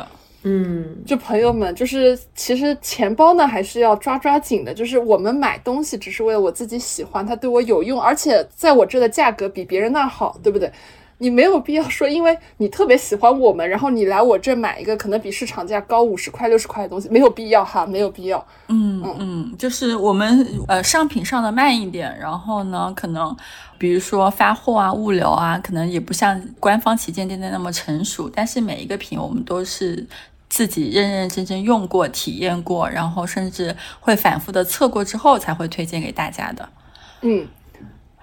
[0.48, 4.72] 嗯，就朋友们，就是其实钱包呢还是要抓抓紧的。
[4.72, 10.72] 就是我们买东西只是为了我自己喜欢，它对我有用，而且在我这的价格比别人那儿好，对不对？
[11.20, 18.46] 你没有必要说，因为你特别喜欢我们，然后你来我这买一个可能比市场价高五十块、六十块的东西，没有必要哈，没有必要。
[18.68, 23.36] 嗯嗯，就是我们呃商品上的慢一点，然后呢，可能
[23.78, 30.06] 比如说发货啊、物流啊，可能也不像官方旗舰店的那么成熟，但是每一个品我们都是
[30.48, 36.68] 自己认认真真用过、体验过，然后甚至会反复的测过之后才会推荐给大家的。
[37.22, 37.46] 嗯。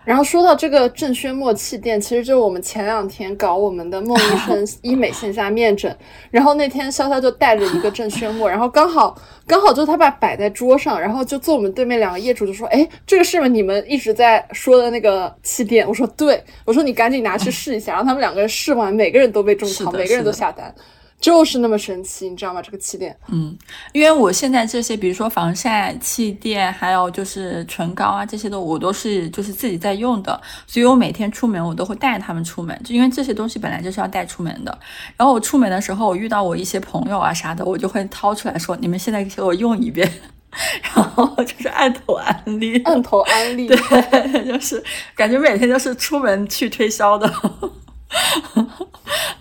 [0.03, 5.97] 然后说到这个正轩墨气垫，其实就是我们前两天搞我们的孟医生 医美线下面诊，
[6.29, 20.71] 然后那天潇潇就带着一个正轩墨，然后刚好刚好就他把摆在桌上，然后就坐我们对面两个业主就说：“哎，这个是你们一直在说的那个气垫？”我说：“对。”我说：“你赶紧拿去试一下。”然后他们两个人试完，每个人都被种草，每个人都下单。
[21.19, 22.62] 就是那么神奇，你知道吗？
[22.62, 23.58] 这个气垫，嗯，
[23.93, 34.78] 因为我现在这些，比如说防晒气垫，还有就是唇膏啊，这些的我都是就是自己在用的，所以我每天出门我都会带着它们出门，就因为这些东西本来就是要带出门的。
[35.17, 40.12] 然后我出门的时候，我遇到我一些朋友啊啥的，我就会掏出来说：“你们现在给我用一遍。
[40.95, 44.82] ”然后就是按头安利，按头安利， 对，就是
[45.15, 47.34] 感觉每天就是出门去推销的。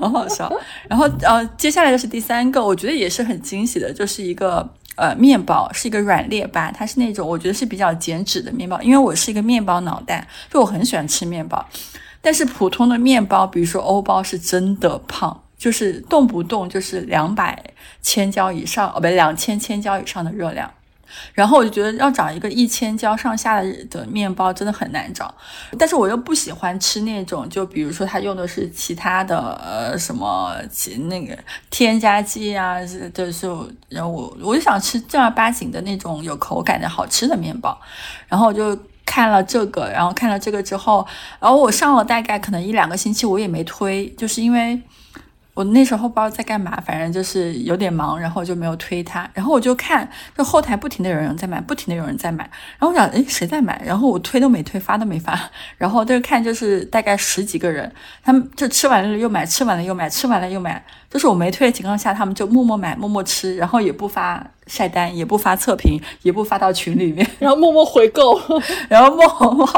[0.05, 0.53] 很好笑，
[0.89, 11.65] 然后呃，接下来就是第三个，我觉得也是很惊喜的，就是一个呃面包，是一个软裂巴，它是那种我觉得是比较减脂的面包，因为我是一个面包脑袋，就我很喜欢吃面包，
[12.21, 17.63] 但是普通的面包，比如说欧包，是真的胖，就是动不动就是两百
[18.03, 20.71] 千焦以上，哦不，两千千焦以上的热量。
[21.33, 25.35] 然后我就觉得要找一个一千焦上下的的面包真的很难找，
[25.79, 31.37] 但是我又不喜欢吃那种，就比如说它用的是其他的呃什么其那个
[31.71, 32.79] 添加剂啊，
[33.13, 33.49] 就是
[33.89, 37.79] 然后我我就想吃正儿八经的那种有口感的好吃的面包，
[38.29, 41.07] 然后我就看了这个，然后看了这个之后，
[41.41, 44.81] 然后我上了大概可能一两个星期，我也没推，就是因为。
[45.55, 49.29] 我那时候不知道在干嘛，反正就是有点忙，然后就没有推他。
[49.33, 52.43] 然后我就看，就后台不停的有人在买，不停的有人在买。
[52.79, 53.81] 然后我想，诶，谁在买？
[53.85, 55.39] 然后我推都没推，发都没发。
[55.79, 57.91] 然后就看，就是大概十几个人，
[58.23, 60.85] 他们就吃完了又买，吃完了又买，吃完了又买。
[61.15, 68.37] 就是我没退的情况下，他们就默默买，默默吃，然后也不发晒单，也不发测评，也不发到群里面，然后默默回购，
[68.91, 69.69] 然后默默，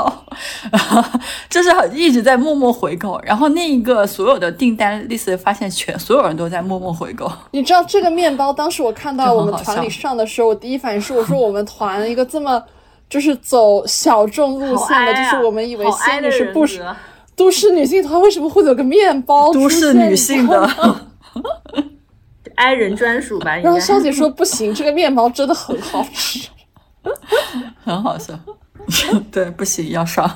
[1.50, 3.20] 就是一直在默默回购。
[3.22, 7.30] 然后那一个所有的订单 list 发现，全所有人都在默默回购。
[7.50, 12.64] 你知道这个面包，当时我看到我们团里上的时候，我第一反应是，我说我们团一个这么
[13.10, 16.82] 就是走小众路线的，就是我们以为仙女是不是
[17.36, 19.52] 都市女性团，为什么会有个面包？
[19.52, 20.66] 都市女性的。
[22.54, 23.56] 爱人专属吧。
[23.56, 26.48] 然后肖姐说不行，这个面包真的很好吃，
[27.84, 28.38] 很好笑。
[29.32, 30.30] 对，不行要上，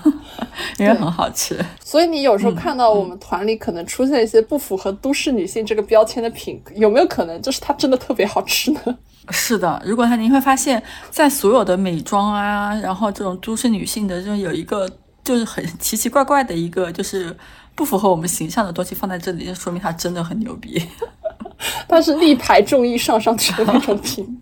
[0.77, 1.57] 因为很好吃。
[1.85, 8.99] 所以你有时候看到我们团里可能出现一些不符合都市女性这个标签的品，有没有可能就是它真的特别好吃呢？
[9.31, 14.91] 是的，如果它您会发现，在所有的美妆啊，然后这种都市女性的，就有一个
[15.23, 17.37] 就是很奇奇怪怪的一个就是。
[17.81, 20.87] 不符合我们形象的东西放在这里，就说明它真的很牛逼。
[21.89, 24.39] 它是力排众议上上去的那种 品。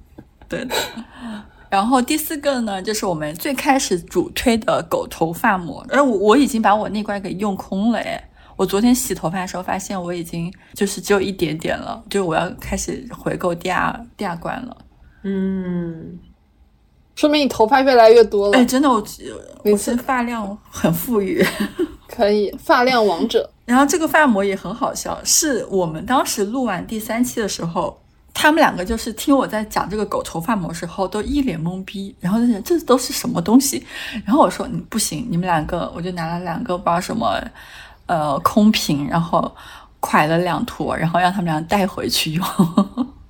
[0.48, 0.74] 对的。
[1.70, 5.87] 然后第四个呢，就是我们最开始主推的狗头发膜。
[5.88, 8.20] 而，我我已经把我那罐给用空了哎。
[8.57, 14.77] 我昨天洗头发的时候发现我已经就是只有一点点了，就我要开始回购第二第二罐了。
[15.22, 16.18] 嗯，
[17.14, 18.59] 说明你头发越来越多了。
[18.59, 19.01] 哎，真的，我
[19.62, 21.40] 我是发量很富裕。
[22.09, 23.49] 可以，发量王者。
[23.64, 28.01] 然后这个发膜也很好笑，是我们当时录完第三期的时候，
[28.33, 33.87] 他们两个就是听我在讲这个狗头发膜时候，都一脸懵逼，然后就想这都是什么东西。
[34.25, 37.38] 然后我说你不行，你们两个，我就拿了两个不知道什么，
[38.07, 39.55] 呃，空瓶，然后
[40.01, 42.47] 蒯了两坨，然后让他们俩带回去用，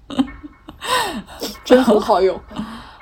[1.64, 2.40] 真的很好用。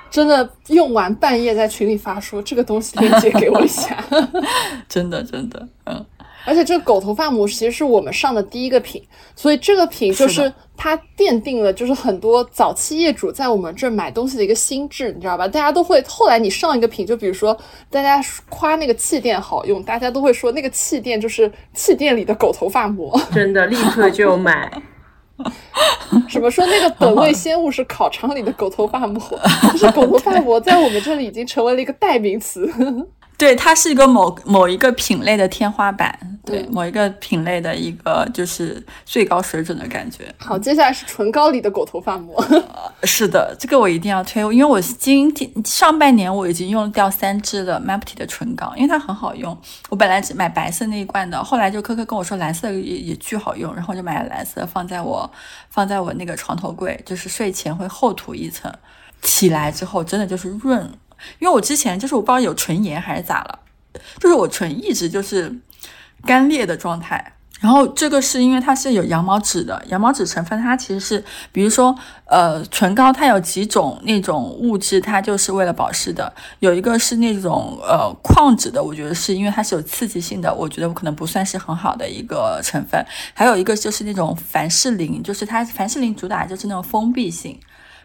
[0.09, 4.03] 真的用完半夜在群里发说这个东西链接给我一下，
[4.87, 6.05] 真的真的，嗯，
[6.45, 9.03] 而且这个狗头发膜其实是我们上的第一个品，
[9.35, 15.47] 所以这个品就是它奠定了就是很多早期业主在我们这儿买东西的一个心智，你知道吧？
[15.47, 17.57] 大家都会后来你上一个品，就比如说
[17.89, 24.71] 大家夸那个气垫好用，大家都会说那个气垫就是气垫里的狗头发膜， 真的立刻就买。
[26.27, 29.21] 什么说那个本味鲜物是烤肠里的狗头发膜？
[29.73, 32.71] 就是狗头发膜在我们这里已经成为了一个代名词。
[33.37, 36.36] 对，它是一个某某一个品类的天花板。
[36.47, 40.33] 对某一个品类的一个就是最高水准的感觉。
[40.37, 42.43] 好，接下来是唇膏里的狗头发膜。
[43.03, 49.55] 是的，这个我一定要推，因为我今天上半年我已经用掉三支的 Mapti 的唇膏，因为它很好用。
[49.89, 55.29] 我本来只买白色那一罐的，后来就科科跟我说蓝色也也巨好用，然后就买了蓝色放在我
[55.69, 58.71] 放在我那个床头柜，就是睡前会厚涂一层，
[59.21, 60.89] 起来之后真的就是润。
[61.39, 63.59] 因为我之前就是我不知道有唇炎还是咋了，
[64.19, 65.51] 就是我唇一直就是
[66.25, 67.33] 干裂的状态。
[67.59, 76.31] 然后这个是因为它是有羊毛脂的，羊毛脂成分它其实是，比如说，呃，唇膏它有几种那种物质，它就是为了保湿的。
[76.59, 83.03] 有一个是那种呃矿脂的，我觉得是因为它是有刺激性的，我觉得我可能不算是很好的一个成分。
[83.33, 87.59] 还有一个就是那种凡士林，就是它凡士林主打就是那种封闭性。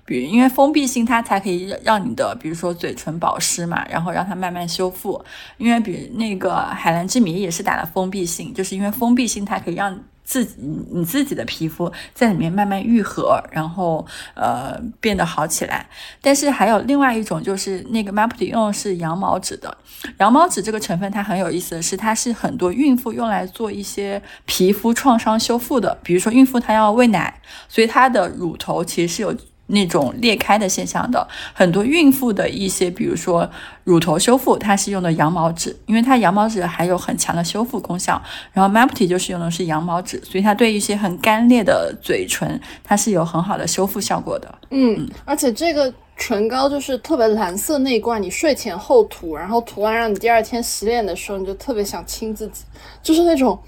[0.04, 5.24] 比如，因为封闭性它才可以让你的，比如说嘴唇保湿嘛，然后让它慢慢修复。
[5.58, 10.56] 因为比那个海蓝之谜也是打了封闭性，就是因为封闭性它可以让自己
[10.90, 15.86] 你自己的皮肤在里面慢慢愈合，然后呃变得好起来。
[16.20, 19.76] 但是还有另外一种，就是那个 Mapti 用的是羊毛脂的。
[20.18, 25.96] 羊毛脂这个成分它很有意思的是，它是很多孕妇用来做一些皮肤创伤修复的。
[26.02, 29.32] 比如说孕妇她要喂奶，所以她的乳头其实是有。
[29.72, 33.48] 那种裂开的现象的很多孕妇的一些，比如说
[33.84, 38.22] 乳头修复，它是用的羊毛脂，因为它羊毛脂还有很强的修复功效。
[38.52, 44.54] 然后 Mapti 就是用的是羊毛脂，所以它对一些很干裂的嘴唇，它是有很好的修复效果的。
[44.70, 52.64] 嗯，而且这个唇膏就是特别蓝色那一罐，你睡前后涂，然后涂完让你第二天洗脸的时候，你就特别想亲自己，
[53.02, 53.58] 就是那种。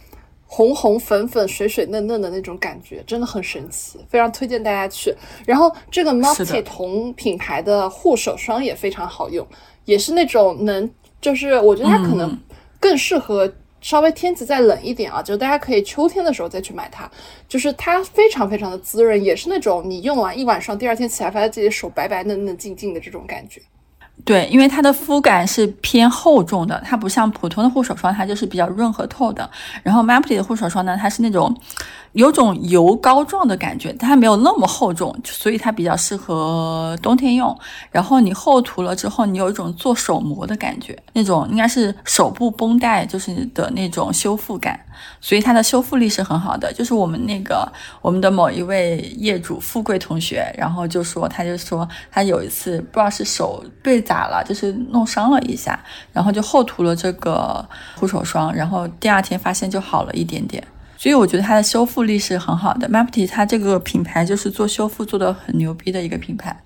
[0.47, 5.15] 红红粉粉、水水嫩嫩的那种感觉，真的很神奇，非常推荐大家去。
[5.45, 9.47] 然后这个 m u l t i 同品牌的护手霜也非常好用，
[9.85, 10.89] 也是那种能，
[11.21, 12.39] 就是我觉得它可能
[12.79, 17.11] 更适合稍微天气再冷一点啊，就大家可以秋天的时候再去买它，
[17.49, 23.61] 就是它非常非常的滋润，也是那种你用完一晚上，第二天起来发现自己的手白白嫩嫩、净净的这种感觉。
[24.25, 29.49] 对，因为它的肤感是偏厚重的，它不像普通的护手霜，它就是比较润和透的。
[29.83, 31.55] 然后 Mapti 的护手霜呢，它是那种。
[32.15, 37.57] 有种油膏状的感觉，但它没有那么厚重，所以它比较适合冬天用。
[37.91, 44.79] 然后你厚涂了之后，你有一种做手膜的感觉，那种应该是手部绷带就是的那种修复感，
[45.21, 46.73] 所以它的修复力是很好的。
[46.73, 55.79] 就是我们那个我们的某一位业主富贵同学，然后就说他就说他有一次不知道是手被咋了，就是弄伤了一下，
[56.12, 60.62] 然后就厚涂了这个护手霜，然后第二天发现就好了一点点。
[61.05, 66.65] 所以我觉得它的修复力是很好的，Mapti 它这个品牌就是做修复做的很牛逼的一个品牌，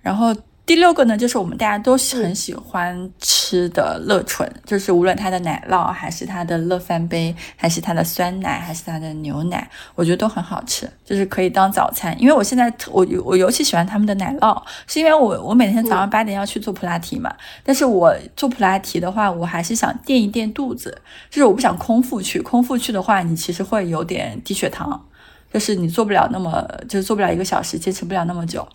[0.00, 0.34] 然后。
[0.70, 12.14] 第六个呢，就是我们大家都很喜欢吃的乐纯，就是无论它的奶酪，还是它的乐翻杯，还是它的酸奶，还是它的牛奶，我觉得都很好吃，就是可以当早餐。
[12.22, 20.96] 因为我现在我我尤其喜欢他们的奶酪，是因为我我每天早上八点要去做普拉提嘛，但是我做普拉提的话，我还是想垫一垫肚子，
[21.28, 25.04] 就是我不想空腹去，空腹去的话，你其实会有点低血糖。
[25.52, 28.66] 就是你做不了那么，就是做不了一个小时，坚持不了那么久。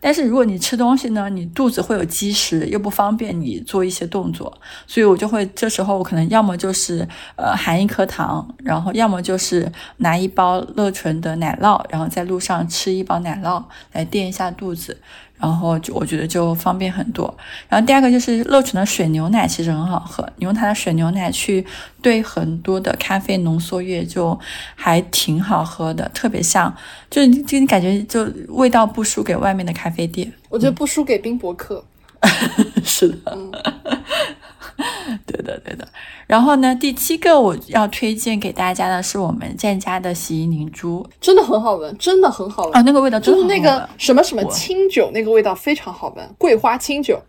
[0.00, 4.52] 但是如果你吃东西呢，你肚子会有积食，又不方便你做一些动作，
[4.86, 7.06] 所以我就会这时候我可能要么就是
[7.36, 13.62] 呃含一颗糖，然后要么就是拿一包乐纯的奶酪，然后在路上吃一包奶酪
[13.92, 14.96] 来垫一下肚子。
[15.38, 17.32] 然后就我觉得就方便很多。
[17.68, 21.64] 然后第二个就是乐纯的水牛奶其实很好喝，你用它的水牛奶去
[22.02, 24.38] 兑很多的咖啡浓缩液，就
[24.74, 26.74] 还挺好喝的，特别像，
[27.10, 30.32] 就就你感觉就味道不输给外面的咖啡店。
[30.48, 31.84] 我觉得不输给冰博客。
[32.82, 33.38] 是的。
[35.26, 35.86] 对的，对的。
[36.26, 42.82] 然后呢，第七个我要推荐给大家的是我们建家的洗衣凝珠，真的很好闻，真的很好闻啊！
[42.82, 47.20] 那个味道就是那个什么什么清酒，那个味道非常好闻，桂花清酒，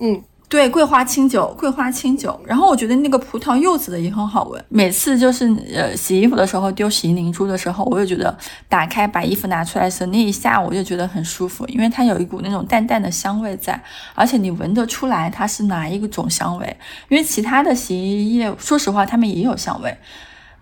[0.00, 0.22] 嗯。
[0.54, 2.40] 对，桂花清酒，桂花清酒。
[2.46, 4.64] 然后我觉得那个葡萄柚子的也很好闻。
[4.68, 8.38] 每次就是呃洗衣服的时候丢洗衣凝珠的时候，我就觉得
[8.68, 13.82] 打开把衣服拿出来时那一下我就觉得很舒服，因为它有一股那种淡淡的香味在，
[14.14, 16.76] 而且你闻得出来它是哪一种香味。
[17.08, 19.98] 因为其他的洗衣液，说实话它们也有香味，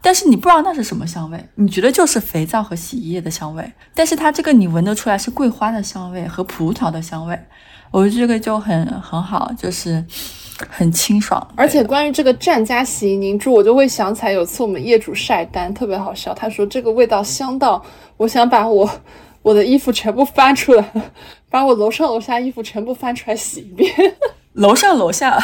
[0.01, 7.38] 但是你不知道那是什么香味，你觉得就是肥皂和洗衣液的香味，但是它这个你闻得出来是桂花的香味和葡萄的香味。
[7.93, 10.03] 我觉得这个就很很好，就是
[10.68, 11.47] 很清爽。
[11.55, 16.32] 而且关于这个战家洗衣凝珠，我就会想起来有次我们业主晒单，特别好笑。
[16.32, 17.84] 他说这个味道香到，
[18.16, 18.90] 我想把我
[19.43, 20.90] 我的衣服全部翻出来，
[21.51, 23.93] 把我楼上楼下衣服全部翻出来洗一遍。
[24.55, 25.38] 楼上楼下，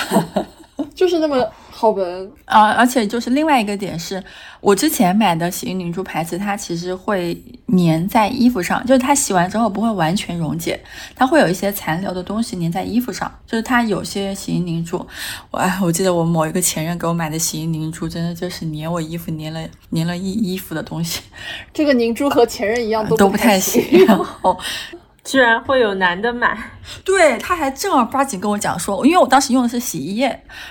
[0.94, 2.70] 就是那么好闻啊！
[2.72, 4.22] 而且就是另外一个点是，
[4.60, 7.36] 我之前买的洗衣凝珠牌子，它其实会
[7.76, 10.80] 粘在衣服上，就是它洗完之后不会完全溶解，
[11.16, 13.32] 它会有一些残留的东西粘在衣服上。
[13.46, 15.04] 就是它有些洗衣凝珠，
[15.50, 19.60] 我哎，我记得我某一个前任给我买的洗衣凝珠，真的就是粘我衣服，粘了
[19.92, 21.22] 粘了一衣服的东西。
[21.72, 23.84] 这个凝珠和前任一样，都不太行。
[24.06, 24.56] 然后。
[25.28, 26.58] 居然会有男的买，
[27.04, 30.28] 对，他还正儿八经跟我讲说，因为我当时用的是洗衣液，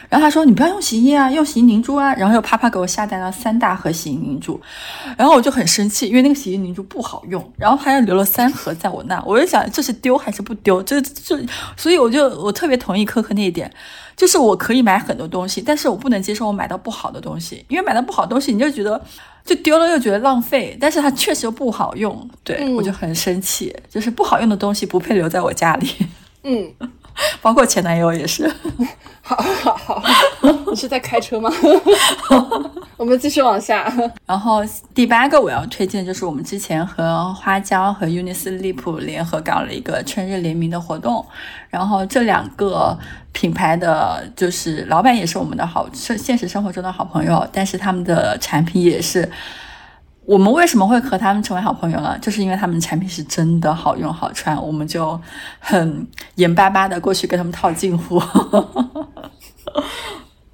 [0.10, 4.60] 然后他说你不要用洗衣液啊，用洗衣凝珠啊，然后又啪啪给我下单了三大盒洗衣凝珠，
[5.16, 11.39] 然后我就很生气，因为那个洗衣凝珠不好用，然后他又留了三盒在我那，我就想这是丢还是不丢，这这，
[11.76, 13.72] 所以我就我特别同意科科那一点，
[14.16, 18.99] 就是我可以买很多东西，但是我不能接受我买到不好的东西，因为买到不好的东西你就觉得。
[19.48, 23.76] 就丢了又觉得浪费，但是它确实又不好用，对我就很生气。
[23.89, 25.89] 就是不好用的东西不配留在我家里，
[26.43, 26.72] 嗯，
[27.41, 28.54] 包括前男友也是。
[29.28, 30.03] 好好好，
[30.69, 31.51] 你是在开车吗？
[32.95, 33.91] 我们继续往下。
[34.25, 34.61] 然后
[34.95, 41.25] 第八个我要推荐就是我们之前和花椒和 Unisleep 联合搞了一个春日联名的活动，
[41.69, 42.97] 然后这两个
[43.34, 49.30] 品牌的就是老板也是我们的好现现实生活中的好朋友，但是他们的产品也是。
[50.28, 52.17] 我们为什么会和他们成为好朋友呢？
[52.21, 55.17] 就是因为他们产品是真的好用好穿，我们就
[55.57, 56.05] 很
[56.36, 58.21] 眼巴巴的过去跟他们套近乎。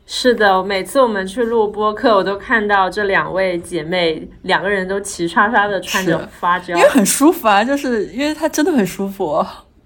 [0.06, 9.44] 是的，每次我们去录播客，我都看到这两位姐妹两个人都齐刷刷的穿着发胶，因为很舒服啊，就是因为它真的很舒服，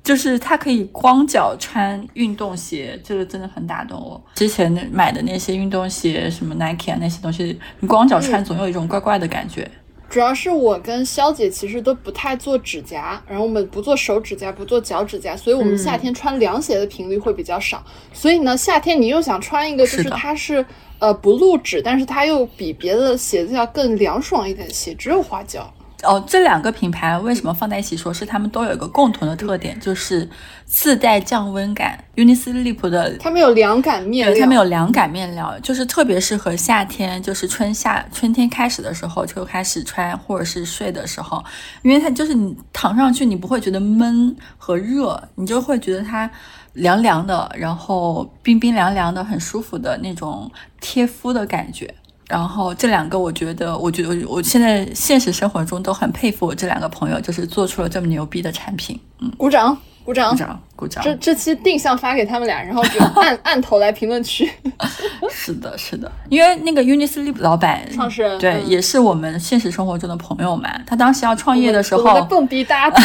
[0.08, 4.24] 就是它可以光脚穿运动鞋，这个真的很打动我。
[4.36, 9.70] 之前买的那些运动鞋，什么 Nike 啊那些东西，你光脚穿总有一种怪怪的感觉。
[10.10, 17.84] 主要是我跟肖姐其实都不太做指甲，然后我们不做手指甲，不做脚指甲，所以我们夏天穿凉鞋的频率会比较少。
[18.14, 20.66] 所以呢，夏天你又想穿一个，就是它是
[21.00, 25.70] 呃不露趾，但是它又比别的鞋子要更凉爽一点的鞋，只有花椒。
[26.04, 28.14] 哦，这两个品牌为什么放在一起说？
[28.14, 30.30] 是他们都有一个共同的特点，就是
[30.66, 31.98] 自带降温感。
[32.16, 41.44] Unisleep 的，他们有凉感面料，他们有凉感面料，就是特别适合夏天，就是春夏春天开始的时候就开始穿，或者是睡的时候，
[41.82, 46.30] 因为它就是你躺上去，你不会觉得闷和热，你就会觉得它
[46.74, 51.92] 凉凉的，然后冰冰凉凉的，很舒服的那种贴肤的感觉。
[52.28, 59.00] 然后这两个，我觉得，我觉得我现在现实生活中都很佩服我这两个朋友，就是做出了这么牛逼的产品。
[59.20, 59.78] 嗯，鼓掌。
[60.04, 61.04] 鼓掌，鼓掌，鼓掌！
[61.04, 64.50] 这这期定向发给他们俩，然后就 按按头来评论区。
[65.30, 70.70] 是的，是的，因为那个 Unisleep 老板创始人对，也是我们现实生活中的朋友嘛。
[70.86, 72.98] 他当时要创业的时候，蹦迪大家。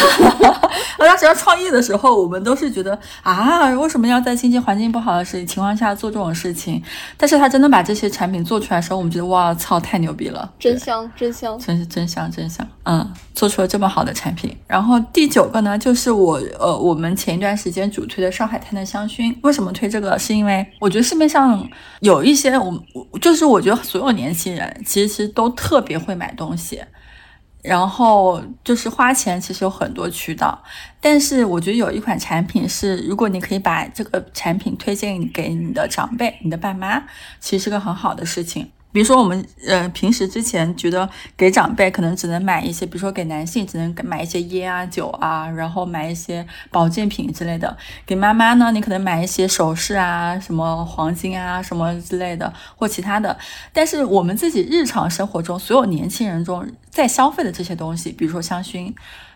[0.98, 6.80] 他当时要创业的时候，我们都是觉得啊，为什么要在经济环境不好的事情况下做这种事情？
[7.16, 10.48] 但是他真的把这些产品做出来的时候，我们觉得哇操，太牛逼了！
[10.60, 12.64] 真香，真香，真是真香，真香。
[12.84, 14.56] 嗯，做出了这么好的产品。
[14.68, 16.92] 然后第九个呢，就是我呃我。
[16.92, 20.18] 我们前一段时时间主推的上海滩的香薰，为什么推这个？
[20.18, 21.64] 是因为我觉得市面上
[22.00, 26.82] 有一些，我就是我觉得所有年轻人其实都特别会买东西，
[27.62, 30.60] 然后就是花钱其实有很多渠道，
[31.00, 37.04] 但是我觉得有一款产品是，如果你可以把这个产品推荐给你的长辈、你的爸妈，
[37.38, 38.68] 其实是个很好的事情。
[38.92, 47.76] 比如说，我们呃平时之前觉得给长辈可能只能买一些，比如说给男性只能买一些烟啊、酒啊，然后买一些保健品之类的。
[48.06, 53.36] 给妈妈呢，你可能买一些首饰啊、什么黄金啊、什么之类的，或其他的。
[53.72, 58.92] 但是我们自己日常生活中，所有年轻人中在消费的这些东西，比如说香薰。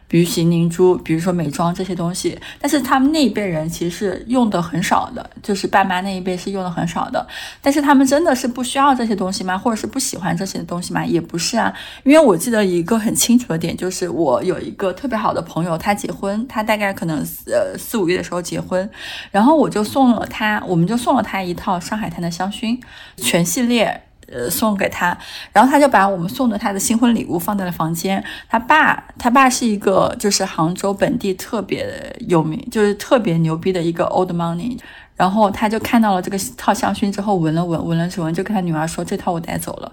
[0.09, 7.27] 比如洗凝珠，比如说美妆这些东西，但是他们那一辈人其实用的很少的，就是爸妈那一辈是用的很少的。
[7.61, 9.59] 但是他们真的是不需要这些东西吗？
[9.59, 11.05] 或者是不喜欢这些东西吗？
[11.05, 11.73] 也不是啊，
[12.05, 18.89] 因为我记得一个很清楚的点，就是我有一个特别好的朋友，他结婚，他大概可能呃四五月的时候结婚，
[19.31, 22.79] 然后我就送了他，我们就送了他一套上海滩的香薰
[23.17, 24.03] 全系列。
[24.31, 25.17] 呃，送给他，
[25.53, 28.23] 然后他就把我们送的他的新婚礼物放在了房间。
[28.49, 34.79] 他爸，他爸是一个就是杭州本地特别有名，就是特别牛逼的一个 old money。
[35.15, 39.91] 然后他就看到了这个套香薰之后，闻了闻，闻了闻，就跟他女儿说：“这套我带走了。”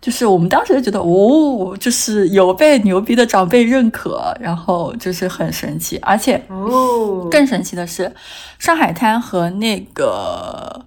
[0.00, 5.96] 就是我们当时就觉得，哦，就是有被牛逼的长辈认可，然后就是很神奇。
[5.98, 8.12] 而且，哦，更神奇的是，
[8.58, 10.84] 上海滩和那个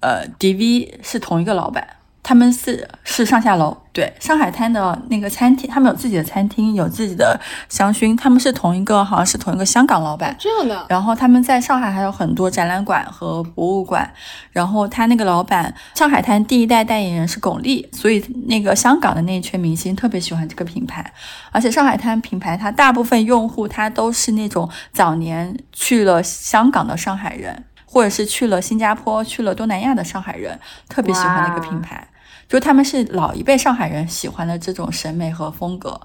[0.00, 1.86] 呃 DV 是同一个老板。
[2.22, 10.36] 他们是是上下楼，对，上海滩的那个餐厅，他们有自己的餐厅，有自己的香薰，他们是同一个，好像是同一个香港老板。
[10.38, 10.86] 这样的。
[10.88, 14.12] 然后他们在上海还有很多展览馆和博物馆。
[14.52, 21.12] 然后他那个老板，上海滩第一代代言人是巩俐，所以那个香港的那一圈明星特别喜欢这个品牌。
[21.50, 27.64] 而且上海滩品牌，它大部分用户他都是那种早年去了香港的上海人。
[27.92, 30.56] 或者是去了新加坡、去了东南亚的上海人
[30.88, 32.06] 特别喜欢的一个品牌，
[32.50, 35.98] 就他们是老一辈上海人喜欢的这种审美和风格，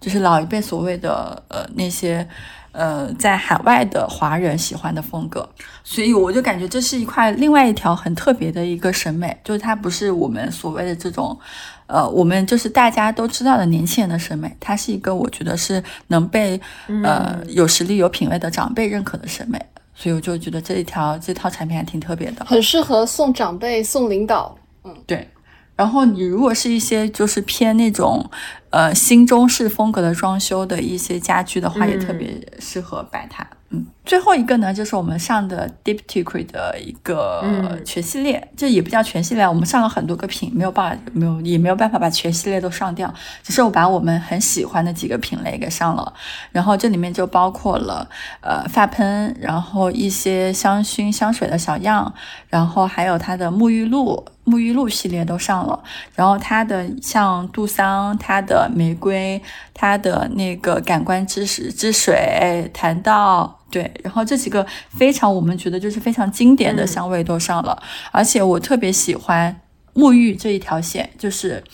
[0.00, 2.28] 就是老一辈所谓的呃那些
[2.72, 5.48] 呃在海外的华人喜欢的风格，
[5.84, 11.38] 所以我就感觉这是一块另外一条很特别的一个审美，就是它不是我们所谓的这种
[11.86, 16.60] 呃我们就是大家都知道的年轻人的审美，它是一个我觉得是能被
[17.04, 19.56] 呃有实力、有品位的长辈认可的审美。
[19.94, 24.52] 所以我就觉得这一条这套产品还挺特别的，很适合送长辈、送领导。
[24.82, 25.28] 嗯，对。
[25.76, 28.28] 然后你如果是一些就是偏那种
[28.70, 33.46] 呃新中式风格的装修的一些家居的话，也特别适合摆它。
[33.74, 43.12] 嗯，最后一个呢，就是我们上的 Deep Secret 的一个全系列，这也不叫全系列，我们上了很多个品，没有办法，没有也没有办法把全系列都上掉，
[43.42, 46.12] 只是我把我们很喜欢的几个品类给上了。
[46.50, 48.06] 然后这里面就包括了
[48.42, 52.12] 呃发喷，然后一些香薰香水的小样，
[52.48, 55.82] 然后还有它的沐浴露，沐浴露系列都上了。
[56.14, 59.40] 然后它的像杜桑，它的玫瑰，
[59.72, 63.58] 它的那个感官之水之水，谈到。
[63.70, 69.58] 对，然后这几个非常我们觉得就是非常经典的香味都上了，而且我特别喜欢
[69.94, 71.64] 沐浴这一条线，就是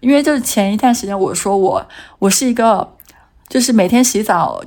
[0.00, 1.86] 因为就是前一段时间我说我
[2.20, 2.96] 我是一个
[3.48, 4.64] 就是每天洗澡。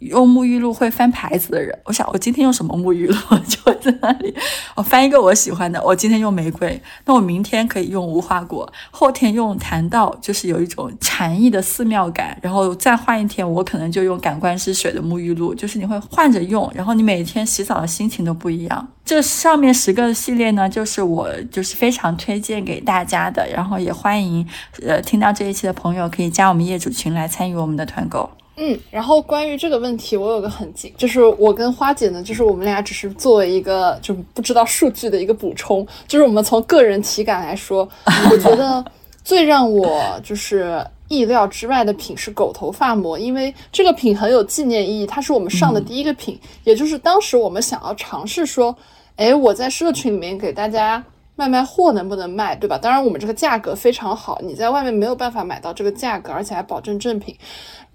[0.00, 3.14] 用沐浴露会翻牌子的人，我想我今天用什么沐浴露，
[3.46, 4.34] 就在那里，
[4.74, 5.82] 我翻一个我喜欢的。
[5.84, 12.36] 我今天用玫瑰，那我明天可以用无花果，后天用檀道，就是有一种禅意的寺庙感。
[12.40, 18.88] 然后再换一天，我可能就用感官之水的沐浴露，就是你会换着用，然后你每天洗澡的心情都不一样。
[19.04, 24.46] 这上面十个系列呢，就是我就是非常推荐给大家的，然后也欢迎
[24.86, 28.30] 呃听到这一期的朋友可以加我们业主群来参与我们的团购。
[28.62, 37.88] 嗯，然后关于这个问题，我有个很近，就是我跟花姐呢，就是我们俩只是作为一个就不知道数据的一个补充，就是我们从个人体感来说，
[38.30, 38.84] 我觉得
[39.24, 48.76] 最让我就是意料之外的品是狗头发膜，因为这个品很有纪念意义，它是我们上的第一个品，也就是当时我们想要尝试说，
[49.16, 51.02] 哎，我在社群里面给大家
[51.36, 52.76] 卖卖货能不能卖，对吧？
[52.76, 57.36] 当然我们这个价格非常好，你在外面没有办法买到这个价格，而且还保证正品。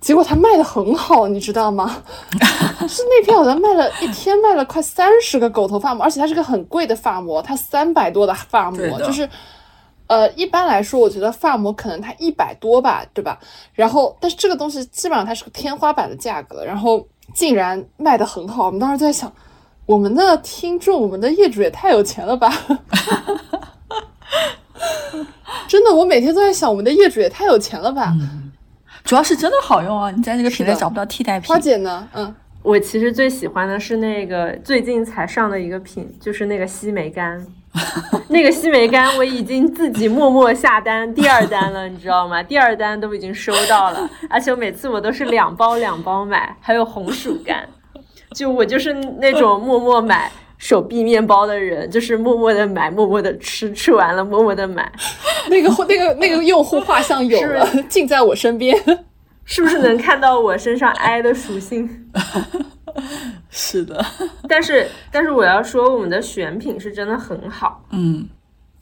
[0.02, 2.04] 结果它卖的很好，你知道吗？
[2.88, 9.28] 是那天好像卖了一天卖了快三十个狗头发膜，而且它是个很贵的发膜，它三百多的发膜，就是，
[10.08, 13.40] 呃，一般来说，我觉得发膜可能它一百多吧，对吧？
[13.74, 19.32] 然后，但是这个东西基本上它是个天花板的价格，然后竟然卖的很好，我们当时在想，
[19.86, 22.52] 我们的听众，我们的业主也太有钱了吧？
[25.68, 28.14] 真的，我每天都在想，我们的业主也太有钱了吧？
[29.04, 30.10] 主要是真的好用啊！
[30.10, 31.48] 你在那个品类找不到替代品。
[31.48, 32.08] 花姐呢？
[32.14, 37.46] 嗯，我其实最喜欢的是那个最近才上的一个品，就是那个西梅干。
[38.30, 42.42] 那个西梅干我已经自己默默下单第二单了，你知道吗？
[42.42, 46.56] 第二单都已经收到了，而且我每次我都是两包两包买。
[46.60, 47.68] 还有红薯干，
[48.36, 50.32] 就我就是那种 默默买。
[50.58, 54.90] 手臂面包的人 就是默默的买，默默的吃，吃完了默默的买。
[55.52, 58.74] 那个那个那个用户画像有了，近在我身边，
[59.44, 62.10] 是不是能看到我身上 I 的属性？
[63.50, 64.04] 是的，
[64.48, 68.26] 但是但是我要说，我们的选品是真的很好，嗯，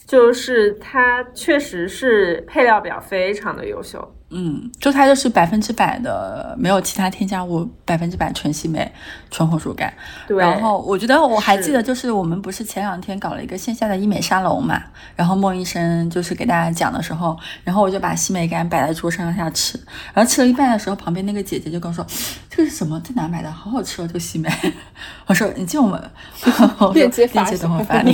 [0.05, 4.13] 就是它确实是配料表非常的优秀。
[4.33, 8.91] 嗯，就它就是百分之百的没有其他添加物，百分之百纯西梅、
[9.29, 9.93] 纯红薯干。
[10.27, 10.37] 对。
[10.37, 14.81] 然后我觉得我还记得，就是我们不是前两天搞了一个线下的医美沙龙嘛，
[15.15, 19.79] 然后孟医生就是给大家讲的时候，然后我就把西梅干摆在桌上让他吃，
[20.13, 22.05] 然后吃了一半的时候，旁边那个姐姐就跟我说
[22.49, 22.99] ：“这个是什么？
[23.01, 23.51] 在哪买的？
[23.51, 24.49] 好好吃哦，这个西梅。
[25.27, 26.01] ”我说：“你进我们
[26.93, 28.13] 链接，链接等会发你。”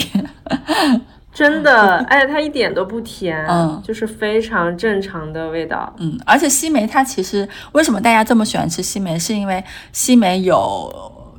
[1.31, 9.63] 真的，而且它一点都不甜，嗯，就是非常正常的味道，嗯，而且西梅它其实为什么大家这么喜欢吃西梅，是因为
[9.93, 10.91] 西梅有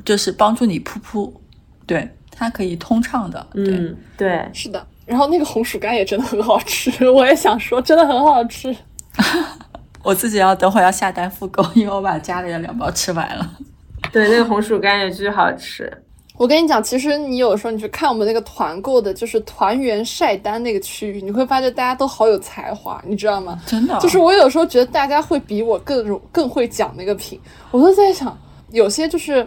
[0.04, 1.30] 就是帮助你噗噗，
[1.86, 4.86] 对，它可以通畅的，嗯，对，是的。
[5.06, 8.74] 然后那个红薯干也真的很好吃，我也想说，真的很好吃。
[10.04, 13.50] 我自己要等会要下单复购，因为我把家里的两包吃完了。
[14.12, 15.92] 对，那个红薯干也巨好吃。
[16.40, 23.60] 我跟你讲，其实你有时候你去看我们那个团购的，就是团员晒单那个区域，你会发现大家都好有才华，你知道吗？
[23.66, 27.38] 真的，就是我有时候觉得大家会比我更更会讲那个品，
[27.70, 28.34] 我都在想，
[28.70, 29.46] 有些就是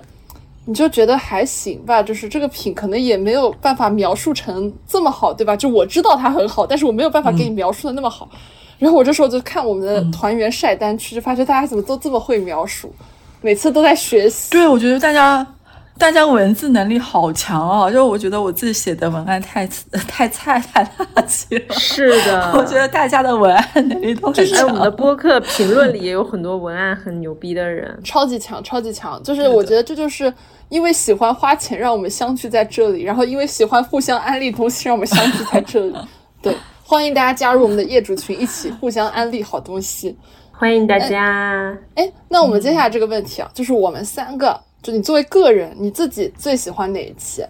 [0.66, 5.56] 你就觉得还行吧，就是这个品可能也没有办法描述成这么好，对吧？
[5.56, 8.30] 就我知道它很好，但是我没有办法给你描述的那么好。
[8.78, 12.94] 然后我这时候就看我们的团员晒单区，就发现大家怎么都这么会描述，
[13.42, 14.52] 每次都在学习。
[14.52, 15.53] 对，我觉得大家。
[15.98, 17.90] 大家文字能力好强哦！
[17.90, 19.66] 就我觉得我自己写的文案太
[20.08, 21.76] 太菜太垃圾了。
[21.76, 24.68] 是的， 我觉得大家的文案能力都很强。
[24.68, 29.22] 我们的播客评论里也有很多文案很牛逼的人， 超级强，超级强。
[29.24, 30.34] 就是我觉得这就是
[30.68, 35.96] 因为喜欢花钱让我们相聚在这里，然后因为喜欢互相安利东西让我们相聚在这里。
[36.42, 40.18] 对，欢迎大家加入我们的业主群，一起互相安利好东西。
[40.52, 41.78] 欢迎大家。
[41.96, 44.60] 哎，那我们接下来这个问题啊，就是我们三个。
[44.84, 47.42] 就你作为个人，你自己最喜欢哪一期？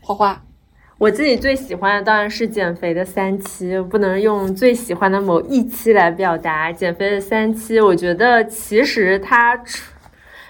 [0.00, 0.42] 花花，
[0.98, 6.72] 我自己最喜欢的当然是减肥的三期，不能用最喜欢的某一期来表达。
[6.72, 9.62] 减肥的三期，我觉得其实它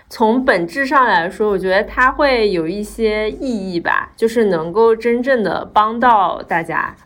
[0.09, 6.97] 从本质上来说，我觉得它会有一些意义吧，就是能够真正的帮到大家。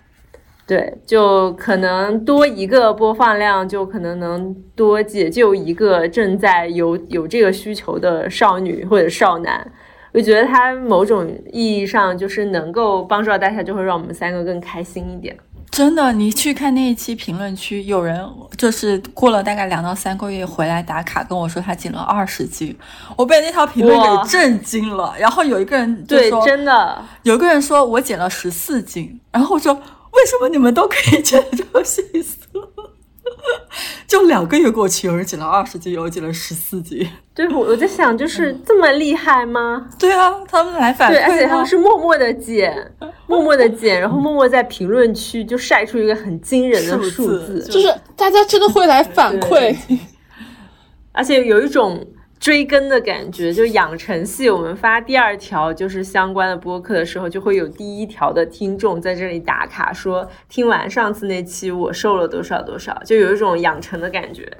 [0.66, 9.64] 对，就可能多一个播放量，就可能能多解救一个正在有有这个需求的少女或者少男。
[10.12, 15.36] 我觉得他某种意义上就是能够帮助到大家，就会让我们三个更开心一点。
[15.70, 22.76] 真的，你去看那一期评论区，有人就是过了大概两到三个月回来打卡跟我说他减了二十斤，
[23.16, 25.14] 我被那条评论给震惊了。
[25.16, 29.78] 然后有一个人就说，真的，有一个人说我减了十四斤，然后我说。
[30.16, 32.38] 为什么你们都可以减这么细色？
[34.06, 37.06] 就两个月过去，有人减了二十斤，有人减了十四斤。
[37.34, 39.88] 对，我我在想，就是这么厉害吗？
[39.98, 42.92] 对啊，他们来反馈，而且他们是默默的减，
[43.26, 49.76] 默默的减，然后默默在评论区就晒出一个很惊人的数字，就是大家真的会来反馈，
[51.12, 52.06] 而且有一种。
[52.38, 54.48] 追更的感觉，就养成系。
[54.48, 64.50] 我们发第二条就是相关的播客的时候，就会有第一条的听众在这里打卡，说听完上次那期我瘦了多少多少，就有一种养成的感觉。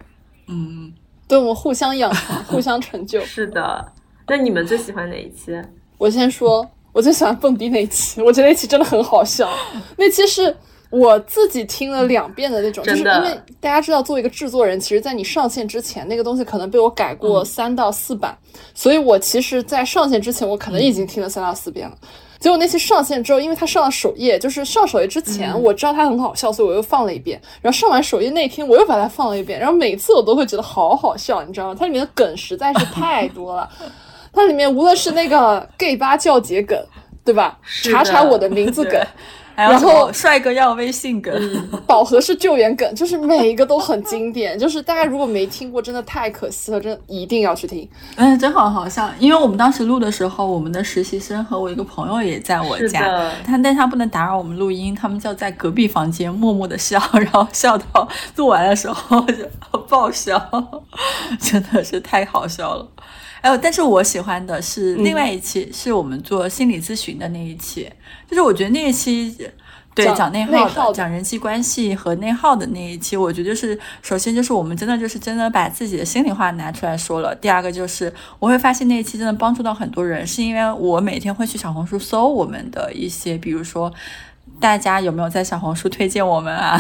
[0.49, 0.93] 嗯，
[1.29, 3.21] 对，我们互相养成， 互相成就。
[3.21, 3.93] 是的，
[4.29, 5.57] 那你们最喜欢哪一期？
[5.99, 9.49] 我先说，我最喜欢蹦迪那期，我觉得那期真的很好笑，
[9.97, 10.57] 那期是。
[10.99, 18.37] 我自己听了两遍的那种，就是因为大家知道，作为一个制作人，其实，在你上线之前，那个东西可能被我改过三到四版，
[18.75, 21.97] 所以我其实，在上线之前，我可能已经听了三到四遍了。
[22.39, 27.41] 结果那期上线之后，因为它上了首页，就是上首页之前，我知道它很好笑，所以我又放了一遍。
[27.63, 29.59] 然后上完首页那天，我又把它放了一遍。
[29.59, 31.77] 然后每次我都会觉得好好笑，你知道吗？
[31.79, 33.69] 它里面的梗实在是太多了。
[34.33, 36.79] 它里面无论是那个 gay 吧叫姐梗，
[37.25, 37.59] 对吧？
[37.85, 39.01] 查查我的名字梗。
[39.57, 41.35] 然后帅哥要微信梗，
[41.87, 44.59] 饱和式救援梗，就是每一个都很经典。
[44.59, 47.89] 就是大家如果没听过，真的太可惜了，真的一定要去听。
[48.17, 49.11] 嗯，真好好笑。
[49.19, 59.47] 因为我们当时录的时候，我们的实习生和我一个朋友也在我家，他但他不能打扰我们录音，他们就在隔壁房间默默的笑，然后笑到录完的时候就
[59.89, 60.39] 爆笑，
[61.41, 62.87] 真的是太好笑了。
[63.47, 67.89] 还有，但是我喜欢的是另外一期，是我们做心理咨询的那一期。
[68.29, 69.37] 就是我觉得那一期，
[69.95, 77.33] 对讲内耗的、讲人际关系和内耗的那一期，我觉得是首先就是我们真的就是真的把自己的心里话拿出来说了。
[77.37, 83.93] 第二个就是我会发现那一期真的帮助到很多人，是因为我每天会去小红书搜我们的一些，比如说
[84.59, 86.77] 大家有没有在小红书推荐我们啊，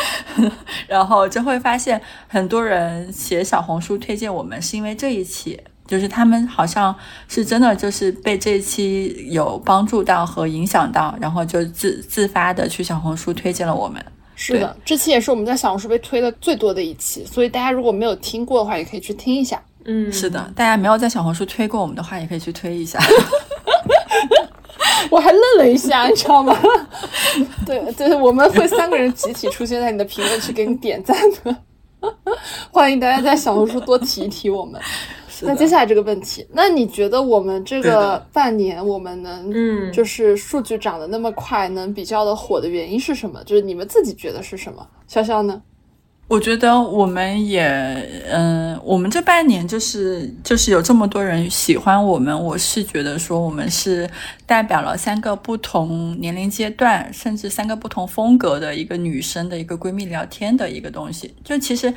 [0.86, 5.58] 然后就会发现很多人写小红书推荐我们，是因为这一期。
[5.88, 6.94] 就是他们好像
[7.26, 14.00] 是真的，就是被这期有帮助到和影响到，然后就自自发的去小红书推荐了我们。
[14.36, 19.60] 是的，这期也是我们在小红书被推的最多的一期，所以大家如果没有听过的话，也可以去听一下。
[19.84, 23.00] 嗯，是的，大家没有在小红书推过我们的话，也可以去推一下。
[25.10, 26.54] 我还愣了一下，你知道吗？
[27.64, 31.56] 对对，我们会三个人集体出现在你的评论区给你点赞的。
[32.70, 34.80] 欢迎大家在小红书多提一提我们。
[35.42, 43.42] 那接下来这个问题，那你觉得我们这个半年我们能，嗯，就是数据涨得那么快，能比较的火的原因是什么？
[43.44, 44.86] 就是你们自己觉得是什么？
[45.08, 45.62] 潇潇呢？
[46.28, 47.64] 我觉得我们也，
[48.30, 54.06] 嗯，我们这半年就是就是有这么多人喜欢我们，我是觉得说我们是
[54.44, 61.34] 代表了三个不同年龄阶段，甚至三个不同风格的一个女生的一个闺蜜聊天的一个东西。
[61.42, 61.94] 就其实。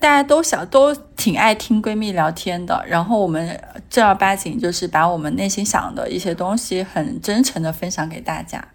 [0.00, 8.66] 大家都想都挺爱听闺蜜聊天的，然后我们正儿八经就是把我们内心想的一些东西很真诚的分享给大家，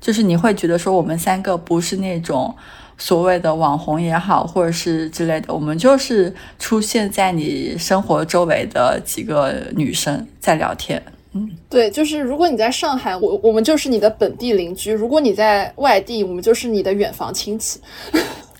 [0.00, 2.54] 就是你会觉得说我们三个不是那种
[2.96, 11.02] 所谓的网红也好，或者是之类的，我们就是出现在你生活周围的几个女生在聊天。
[11.32, 17.80] 嗯，对，就是如果你在上海，我我们就是你的本地邻居；如果你在外地，我们就是你的远房亲戚。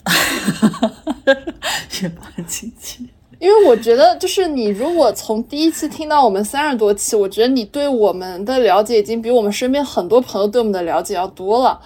[2.00, 3.06] 远房亲戚，
[3.38, 11.80] 因为我觉得，就是你如果从第一期听到我们三十多期，我觉得你对我们的了解已经比我们身边很多朋友对我们的了解要多了。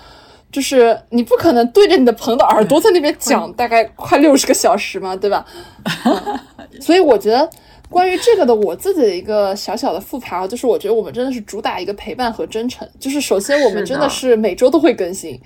[0.51, 5.47] 就是你不可能对着你的朋友的耳朵在那边讲大概快六十个小时嘛，对吧？
[6.81, 7.49] 所以我觉得。
[7.89, 12.89] 关于这个的，我自己的一个小小的复盘啊，就是我觉得我们真的是主打一个陪伴和真诚。
[12.99, 15.39] 就是首先我们真的是每周都会更新，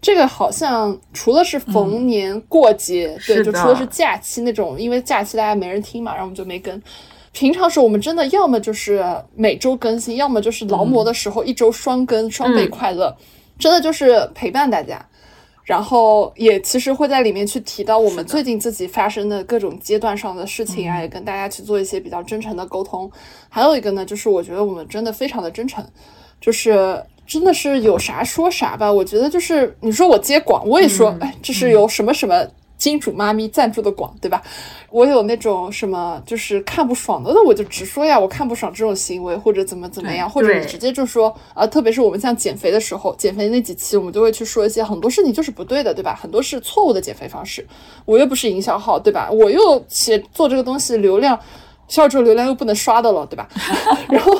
[0.00, 6.80] 这个好像除了是逢年过节，对，就除了是假期那种，因为假期大家没人听嘛，然后我们就没更。
[7.32, 13.14] 平常时我们真的要么就是每周更新，要么就是劳模的时候一周双更，双倍快乐，
[13.58, 15.04] 真的就是陪伴大家。
[15.62, 23.10] 然后也其实会在里面去提到我们最近自己发生的各种阶段上的事情啊，也跟大家去做一些比较真诚的沟通。
[23.50, 25.86] 还有一个呢，就是我觉得我们真的非常的真诚，
[26.40, 28.90] 就是真的是有啥说啥吧。
[28.90, 32.44] 我觉得就是你说我接广，我也说，哎，这是有什么什么。
[32.78, 34.40] 金主妈咪赞助的广，对吧？
[34.90, 41.66] 我有那种什么，就是看不爽的，那我就直说呀，我看不爽这种行为，或者怎么怎么样，或者你直接就说啊。
[41.66, 46.14] 特别是我们像减肥的时候，减肥那几期，我们就会去说一些很多事情就是不对的，对吧？
[46.14, 47.66] 很多是错误的减肥方式。
[48.04, 49.28] 我又不是营销号，对吧？
[49.28, 51.36] 我又写做这个东西，流量
[51.88, 53.48] 销售流量又不能刷的了，对吧？
[54.08, 54.32] 然后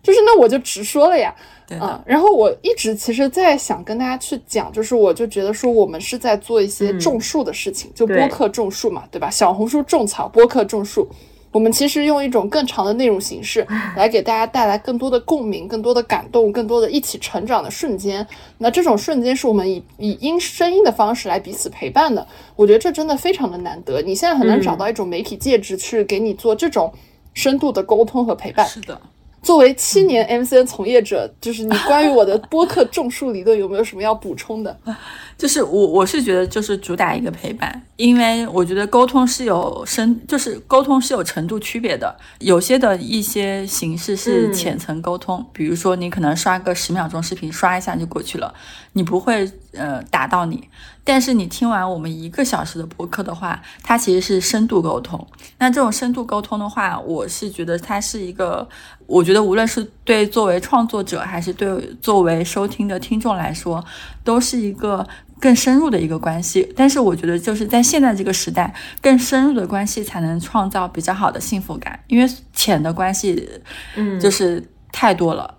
[0.00, 1.34] 就是那我就直说了呀。
[1.78, 9.30] 啊，然后我一直其实，在想跟大家去讲，就是我就觉得说，我们是在做一些种树的事情，就播客种树嘛，对吧？
[9.30, 11.08] 小红书种草，播客种树。
[11.50, 13.64] 我们其实用一种更长的内容形式
[13.96, 18.26] 来给大家带来更多的共鸣、更多的感动、更多的一起成长的瞬间。
[18.58, 22.26] 那这种瞬间是我们以以音声音的方式来彼此陪伴的。
[22.56, 26.92] 我觉得这真的非常的难得，你现在很难找到一种媒体介质去给你做这种
[27.34, 28.66] 深度的沟通和陪伴。
[28.66, 29.00] 是的。
[29.44, 34.74] 作为七年 MCN 从业者，就是你关于我的播客种树理论有没有什么要补充的？
[35.36, 42.16] 就是我我是觉得就是主打一个陪伴，因为我觉得沟通是有深，就是沟通是有程度区别的。
[42.38, 48.54] 有些的一些形式是浅层沟通，比如说你可能刷个十秒钟视频，刷一下就过去了，
[48.94, 50.68] 你不会呃打到你。
[51.04, 55.24] 但是你听完我们一个小时的播客的话，它其实是深度沟通。
[55.58, 58.66] 那这种深度沟通的话，我是觉得它是一个，
[59.06, 61.68] 我觉得无论是对作为创作者，还是对
[62.00, 63.84] 作为收听的听众来说，
[64.24, 65.06] 都是一个
[65.38, 66.72] 更深入的一个关系。
[66.74, 73.48] 但是我觉得就是在现在这个时代，更深入的关系才能创造比较好的幸福感，因为浅的关系，
[73.96, 75.54] 嗯，就是太多了。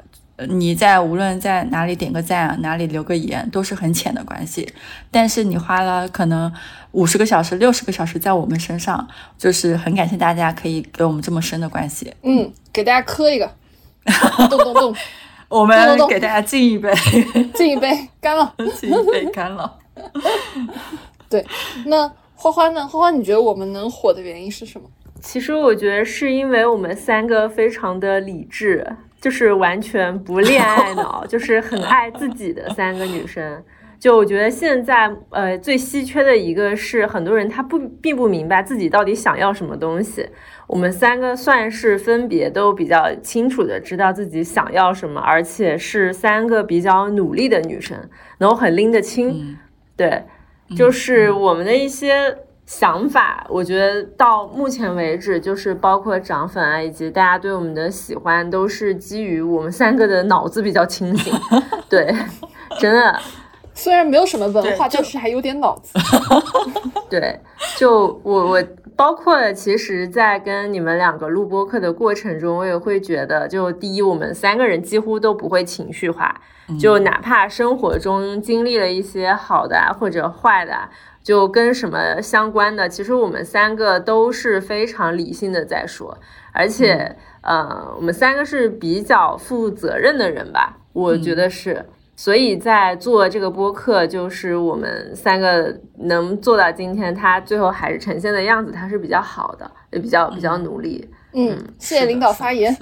[0.50, 4.68] 你在无论在哪里点个赞，哪里留个言，都是很浅的关系。
[5.10, 6.52] 但是你花了可能
[6.92, 9.08] 五十个小时、六十个小时在我们身上，
[9.38, 12.14] 就是很感谢大家可以给我们这么深的关系。
[12.24, 13.50] 嗯，给大家磕一个，
[14.50, 14.96] 咚咚咚，
[15.48, 16.94] 我们给大家敬一杯，
[17.56, 19.80] 敬一杯，干了， 敬一杯，干了。
[21.30, 21.46] 对，
[21.86, 22.86] 那花花呢？
[22.86, 24.88] 花花，你觉得我们能火的原因是什么？
[25.22, 28.98] 其实我觉得是因为我们三个非常的理智。
[29.26, 33.64] 就是完全不恋爱脑， 就是很爱自己的三个女生。
[33.98, 40.30] 就我觉得现在，呃，最稀缺的一个是很多人他不并不明白自己到底想要什么东西。
[40.68, 47.98] 我们三个算是分别都比较清楚的知道自己想要什么，而且是三个比较努力的女生，
[48.38, 49.58] 然后很拎得清。
[49.98, 50.24] 对，
[50.78, 52.38] 就是我们的一些。
[52.66, 61.32] 想法，我觉得到目前为止，就是包括涨粉啊，以及大家对我们的喜欢，都是基于我们三个的脑子比较清醒。
[61.88, 62.12] 对，
[62.80, 63.20] 真的，
[63.76, 65.94] 虽然没有什么文化，但是还有点脑子。
[67.08, 67.40] 对，
[67.78, 68.64] 就我我
[68.96, 76.34] 包括，其实，在跟你们两个录播课的过程中，我也会觉得，就第一，我们三个人几乎都不会情绪化，
[76.80, 80.90] 就哪怕生活中经历了一些好的或者坏的。
[81.26, 86.16] 就跟什么相关的，其实我们三个都是非常理性的在说，
[86.54, 91.84] 而且，呃，我们三个是比较负责任的人吧，我觉得是，
[92.16, 101.10] 所以在做这个播客，就是我们三个能做到今天，他最后还是呈现的样子，他是比较好的，也比较比较努力。
[101.34, 102.78] 嗯，谢谢领导发言。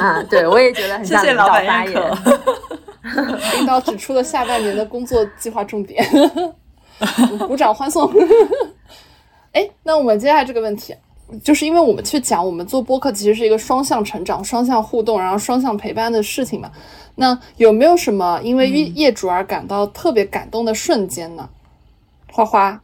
[0.00, 2.02] 啊，对，我也觉得很像领导发言。
[3.58, 6.02] 领导指出了下半年的工作计划重点。
[7.46, 8.10] 鼓掌欢送。
[9.52, 10.94] 哎，那我们接下来这个问题，
[11.42, 16.70] 就是因为我们去讲，我们做播客其实是一个双向成长、双向互动，然后双向陪伴的事情嘛。
[17.16, 21.48] 那有没有什么因为业业主而感到特别感动的瞬间呢？
[22.30, 22.80] 花花，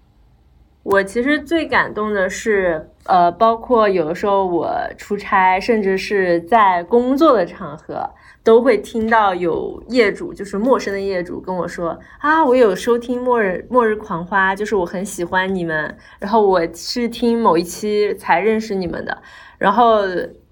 [0.82, 8.10] 我其实最感动的是，呃，包括有的时候我出差，甚至是在工作的场合。
[8.44, 19.22] 都会听到有业主，就是陌生的业主跟我说啊，我有收听《末日末日狂花》，就是我很喜欢你们，然后我是听某一期才认识你们的。
[19.56, 20.02] 然后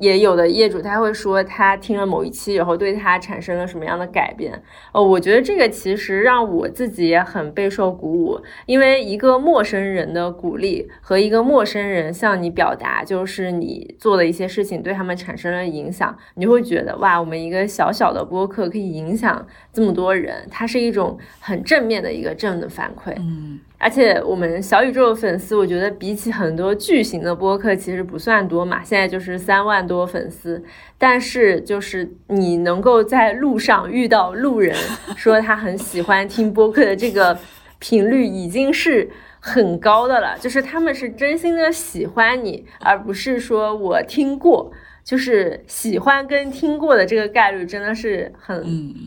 [0.03, 4.61] 也有的业主他会说，他听了某一期以后，对他产生了什么样的改变？
[4.91, 23.15] 哦，我觉得这个其实让我自己也很备受鼓舞，因为一个陌生人的鼓励和一个陌生人向你表达，就是你做的一些事情对他们产生了影响，你会觉得哇，我们一个小小的播客可以影响这么多人，它是一种很正面的一个正的反馈。
[23.19, 23.61] 嗯。
[23.85, 28.81] 而且我们小宇宙的粉丝，我觉得比起很多巨型的播客，其实不算多嘛。
[28.85, 30.65] 现在就是三万多粉丝，
[30.97, 34.75] 但是就是你能够在路上遇到路人
[35.17, 37.39] 说他很喜欢听播客的这个
[37.79, 40.39] 频率，已经是很高的了。
[40.39, 44.73] 就是他们是真心的喜欢你，而不是说我听过。
[45.05, 48.57] 就是喜欢跟听过的这个概率真的是很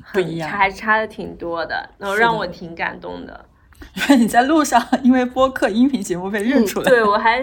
[0.03, 3.45] 很差，还差的挺多的，然后让我挺感动的。
[3.95, 7.41] 因为你在路上，因为播客音频节目被认出来，对我还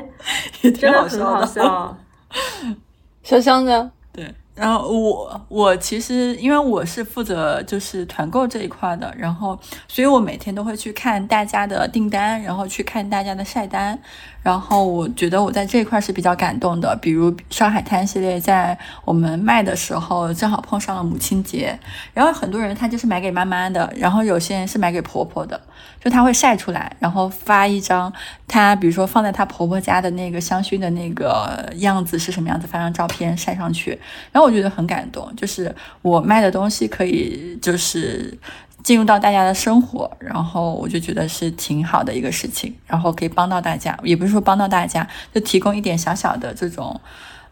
[0.62, 1.96] 真的很好笑。
[3.22, 3.90] 小箱子？
[4.12, 9.58] 对，然后我我其实因为我是负责就是团购这一块的，然后
[9.88, 13.98] 所以我每天都会去看大家的订单，然后去看大家的晒单。
[14.42, 21.78] 然后我觉得我在这一块是比较感动的，比如上海滩系列在我们卖的时候正好碰上了母亲节，
[22.12, 25.60] 然后很多人他就是买给妈妈的，然后有些人是买给婆婆的，
[26.02, 28.12] 就他会晒出来，然后发一张
[28.48, 33.90] 他比如说放在他婆婆家的那个香薰的那个样子是什么样子，发张照片晒上去，
[34.32, 35.72] 然后我觉得很感动，就是
[36.02, 38.36] 我卖的东西可以就是。
[38.82, 47.00] 进入到大家的生活，然后我就觉得是挺好的一个事情，然后可以帮到大家，也不是说帮到大家，就提供一点小小的这种，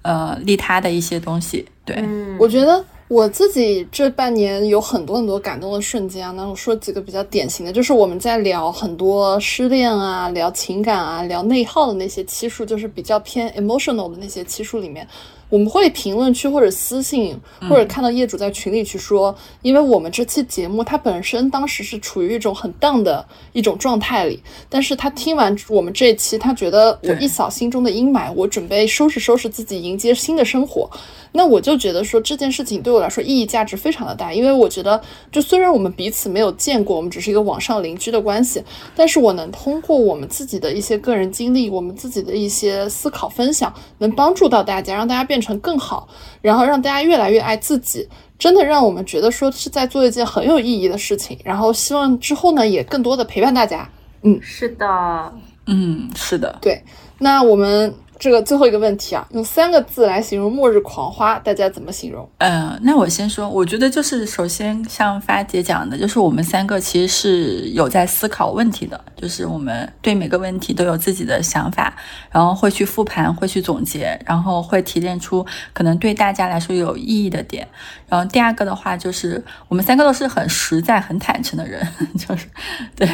[0.03, 1.66] 呃，利他的一些东西。
[1.85, 2.03] 对，
[2.39, 15.07] 我觉得我自己这半年有很多很多感动的瞬间啊，那我说几个比较典型的，就是我们在聊很多失恋啊、聊情感啊、聊内耗的那些期数，就是比较偏 emotional 的那些期数里面。
[15.51, 17.38] 我们会评论区或者私信，
[17.68, 30.88] 或者看到业主在群里去说，因为我们这期节目他本身当时是处于一种很 down 的一种状态里，但是他听完我们这一期，他觉得我一扫心中的阴霾，我准备收拾收拾自己，迎接新的生活。
[31.32, 38.62] 那我就觉得说这件事情对我来说意义价值非常的大，因为我觉得，就虽然我们彼此没有见过，我们只是一个网上邻居的关系，
[38.96, 46.09] 但是我能通过我们自己的一些个人经历，我们自己的一些思考分享，能帮助到大家，让大家变成更好，
[46.43, 53.88] 然后让大家越来越爱自己，真的让我们觉得说是在做一件很有意义的事情，然后希望之后呢也更多的陪伴大家。
[54.22, 55.32] 嗯，是的，
[55.66, 56.82] 嗯，是的，对，
[57.18, 57.95] 那我们。
[58.21, 62.29] 这个最后一个问题啊，用三个字来形容末日狂花，大家怎么形容？
[62.37, 71.97] 嗯，那我先说，我觉得就是首先像发姐讲的，就是我们三个其实是有在思考问题的，就是我们对每个问题都有自己的想法，
[72.31, 77.66] 然后会去复盘，会去总结，然后会提炼出可能对大家来说有意义的点。
[78.07, 81.81] 然后第二个的话，就是我们三个都是很实在、很坦诚的人，
[82.18, 82.47] 就是
[82.95, 83.09] 对。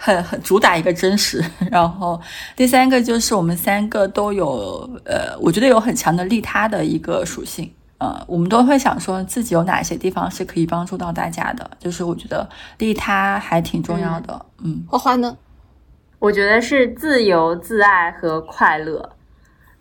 [0.00, 2.18] 很很主打一个真实，然后
[2.54, 7.68] 第三个就是我们三个都有，呃，我觉得有很强的利他的一个属性，
[7.98, 14.84] 呃，我们都会想说自己有哪些地方是可以帮助到大家的，就是我觉得利他还挺重要的，嗯。
[14.88, 15.36] 花花呢？
[16.20, 19.10] 我觉得是自由、自爱和快乐。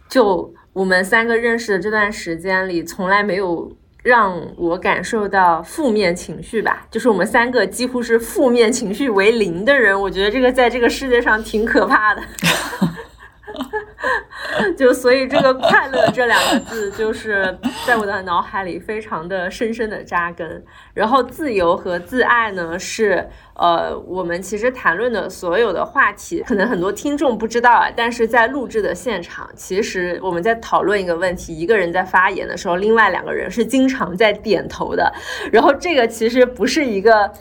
[0.09, 3.71] 就我们三个认识的这段时间里，从来没有。
[4.07, 12.21] 让我感受到负面情绪吧，就是我们三个几乎是负面情绪为零的人，我觉得这个在这个世界上挺可怕的。
[14.77, 20.63] 就所以这个快乐这两个字，就是在我的脑海里非常的深深的扎根。
[20.93, 27.89] 然后自由和自爱呢，是呃我们其实谈论的所有的话题，可能很多听众不知道啊。
[27.95, 35.13] 但是在录制的现场，其实我们在讨论一个问题，一个人在发言的时候，另外两个人是经常在点头的。
[35.51, 37.31] 然后这个其实不是一个。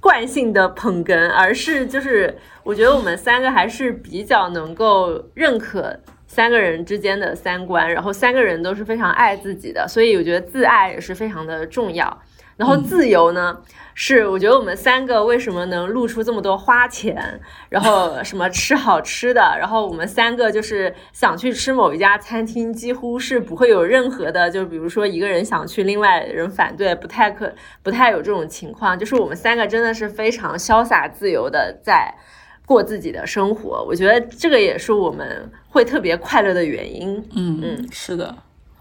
[0.00, 5.96] 惯性的捧哏，而是就是我觉得我们三个还是比较能够认可
[6.26, 12.22] 三个人之间的三观，然后三个人都是非常爱自己的，所以我觉得自爱也是非常的重要。
[12.56, 13.60] 然后自由呢，
[13.94, 27.52] 是我觉得我们三个为什么能露出这么多花钱，然后什么吃好吃的，然后我们三个就是想去吃某一家餐厅，几乎是不会有任何的，就比如说一个人想去，另外人反对，不太可
[27.82, 32.14] 不太有这种情况，就是我们三个真的是非常潇洒自由的在
[32.66, 37.16] 过自己的生活，我觉得这个也是我们会特别快乐的原因。
[37.34, 38.34] 嗯嗯，是的。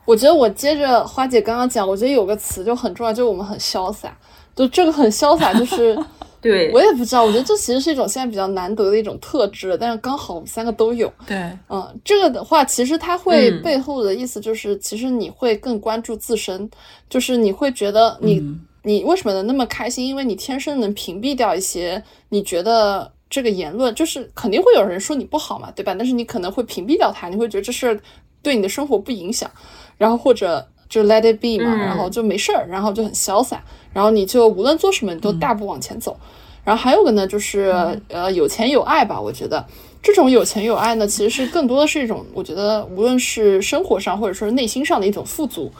[0.05, 4.17] 我觉得我接着花姐刚刚讲，我觉得有个词就很重要，就是我们很潇洒。
[4.55, 5.97] 就这个很潇洒，就是
[6.39, 7.23] 对我也不知道。
[7.23, 11.11] 我觉得这其实是一种现在比较难得的一种特质，但是刚好我们三个都有。
[11.25, 11.37] 对，
[11.69, 16.69] 嗯，这个的话，其实它会背后的意思就是，其实你会更关注自身，
[17.09, 18.43] 就是你会觉得你
[18.83, 20.05] 你为什么能那么开心？
[20.05, 25.95] 因为你天生能屏蔽掉一些你觉得这个言论，就是肯定会有人说你不好嘛，对吧？
[25.97, 27.99] 但是你可能会屏蔽掉它，你会觉得这事
[28.43, 29.49] 对你的生活不影响。
[29.97, 36.15] 然后或者就 let it be 嘛，然后就没事儿，然后就很潇洒，然后你就无论做什么，你都大步往前走。
[36.63, 39.19] 然后还有个呢，就是呃有钱有爱吧。
[39.19, 39.65] 我觉得
[40.03, 45.71] 这种有钱有爱呢，其实是更多的是一种，我觉得无论是生活上或者说是内心上的一种富足，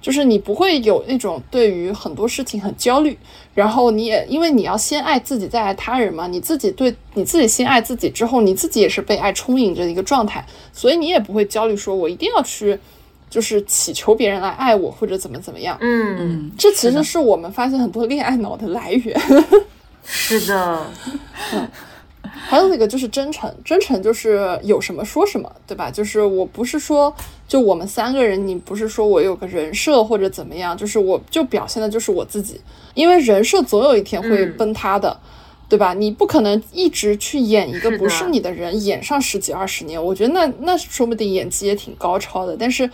[0.00, 3.16] 就是你不会有那种对于很多事情很焦虑。
[3.54, 12.78] 然后你也因为你要先爱自己再爱他人嘛，你自己对你自己先爱自己之后，你自己也是被爱充盈着的一个状态，所以你也不会焦虑，说我一定要去。
[13.30, 19.20] 就是祈求别人来爱我或者怎么怎么样，嗯，这其实是我们发现很多恋爱脑的来源。
[20.02, 20.86] 是的，
[21.52, 21.68] 嗯，
[22.32, 25.90] 还有一个就是真诚，真诚就是有什么说什么，对吧？
[25.90, 27.14] 就是我不是说
[27.46, 32.60] 就我们三个人，你不是说我有个人设或者怎么样，就是我就表现的就是我自己，
[32.94, 35.18] 因为人设总有一天会崩塌的。
[35.70, 35.92] 对吧？
[35.92, 40.02] 你不可能一直去演一个不是你的人，演上十几二十年。
[40.02, 42.56] 我觉得那那说不定演技也挺高超的。
[42.58, 42.90] 但是，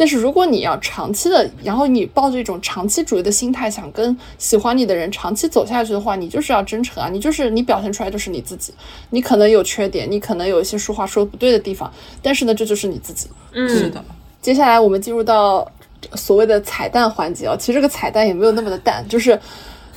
[0.00, 7.10] 但是如果你要长期的，然后你抱着一种长期主义的心态，想跟喜欢你的人长期走下去的话，你就是要真诚啊！
[7.10, 8.72] 你就是你表现出来就是你自己。
[9.10, 11.92] 你可能有缺点，你可能有一些说话说的不对的地方，
[12.22, 13.28] 但是呢，这就是你自己。
[13.52, 14.02] 嗯，是的。
[14.40, 15.70] 接下来我们进入到
[16.14, 17.54] 所谓的彩蛋环节哦。
[17.58, 19.38] 其实这个彩蛋也没有那么的淡，就是。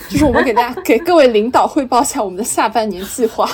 [0.10, 3.50] 就是我们给大家给各位领导汇报一下我们的下半年计划，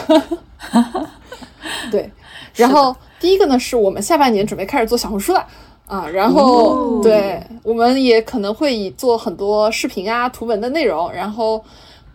[1.92, 2.10] 对，
[2.56, 5.46] 然后第一个呢是我们下半年准备开始做小红书了
[5.90, 11.62] 啊，然后对，我们也可能会以做很多视频啊、图文的内容，然后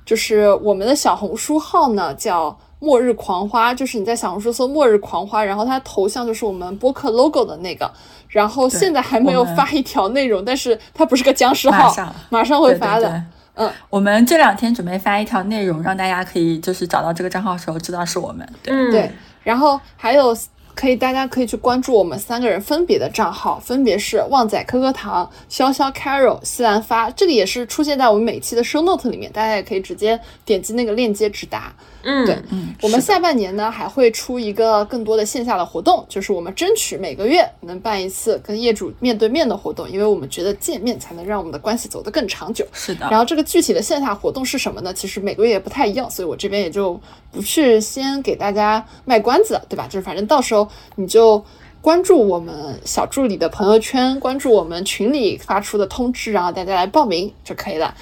[0.07, 7.91] 就是我们的小红书号呢叫末日狂花，就是你在小红书搜末日狂花，然后它头像就是我们播客 logo 的那个，
[8.29, 11.93] 然后现在还没有发一条内容，但是它不是个僵尸号，
[12.31, 13.23] 马上会发的。
[13.57, 18.49] 嗯，我们这两天准备发一条内容，让大家可以就是找到这个账号的时候知道是我们。
[18.63, 19.11] 对对，
[19.45, 20.37] 然后还有
[20.75, 31.73] 可以，大家可以去关注我们三个人分别的账号，分别是旺仔可可糖、潇潇 Carol、西兰发，这个也是出现在我们每期的 show note 里面，大家也可以直接点击那个链接直达。
[32.07, 42.67] 嗯，对，嗯，我们下半年呢还会出一个更多的线下的活动，就是我们争取每个月能办一次跟业主面对面的活动，因为我们觉得见面才能让我们的关系走得更长久。
[42.75, 43.09] 是的。
[43.09, 44.93] 然后这个具体的线下活动是什么呢？
[44.93, 47.01] 其实每个月也不太一样，所以我这边也就
[47.31, 49.87] 不去先给大家卖关子，对吧？
[49.87, 50.64] 就是反正到时候
[50.97, 51.45] 你就
[51.81, 57.95] 关注我们小助理的朋友圈，关注我们群里发出的通知，然后大家来报名就可以了。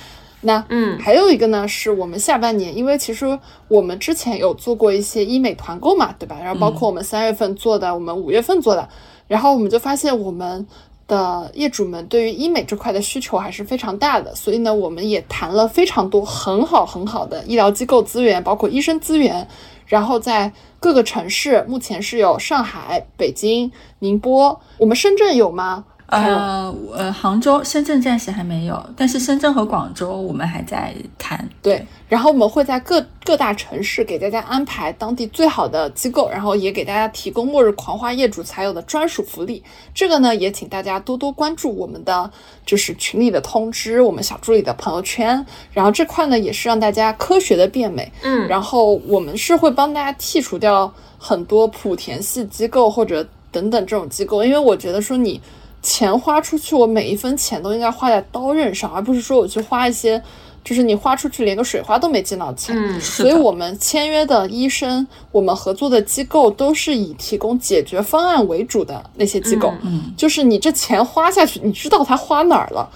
[0.44, 3.38] 那嗯，还有一个呢，是我们下半年，因为其实
[3.68, 6.36] 我们之前有做过一些医美团购嘛，对吧？
[6.42, 8.88] 然后包括我们三月份做的，我们五月份做的，
[9.28, 10.66] 然后我们就发现我们
[11.06, 19.46] 的业主们对于医美这块的需求还是非常大的，所以呢，我们也谈了非常多很好很好的医疗机构资源，包括医生资源，
[19.92, 25.84] 然后在各个城市，目前是有上海、北京、宁波，我们深圳有吗？
[26.12, 31.48] 呃，呃，杭州、深圳暂时还没有，但是深圳和广州我们还在谈。
[31.62, 39.62] 对，然后我们会在各各大城市给大家安排当地最好的机构，然后也给大家提供末日狂花业主才有的专属福利。
[39.94, 42.30] 这个呢，也请大家多多关注我们的
[42.66, 45.46] 就是群里的通知，我们小助理的朋友圈。
[45.72, 48.12] 然后这块呢，也是让大家科学的变美。
[48.22, 55.40] 嗯，然后我们是会帮大家剔除掉很多莆田系机构或者等等这种机构，因为我觉得说你。
[55.82, 60.22] 钱花出去，我每一分钱都应该花在刀刃上，而不是说我去花一些，
[60.62, 62.74] 就是你花出去连个水花都没见到钱。
[62.78, 69.72] 嗯，所以我们签约的医生，我们合作的机构都是以提供解决方案为主的那些机构。
[69.82, 72.88] 嗯，就是你这钱花下去，你知道它花哪儿了，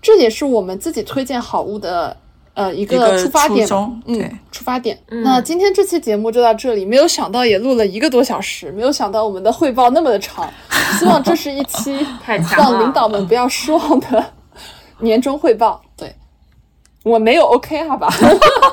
[0.00, 2.16] 这也是我们自己推荐好物的
[2.54, 3.66] 呃一个出发点，
[4.06, 4.98] 嗯，出发点。
[5.08, 10.48] 那今天这期节目就到这里，没有想到也录了一个多小时，没有想到我们的汇报那么的长，
[10.98, 12.06] 希望这是一期
[12.56, 14.24] 让领导们不要失望的
[15.00, 15.80] 年终汇报。
[15.96, 16.14] 对，
[17.04, 18.08] 我没有 OK 好吧？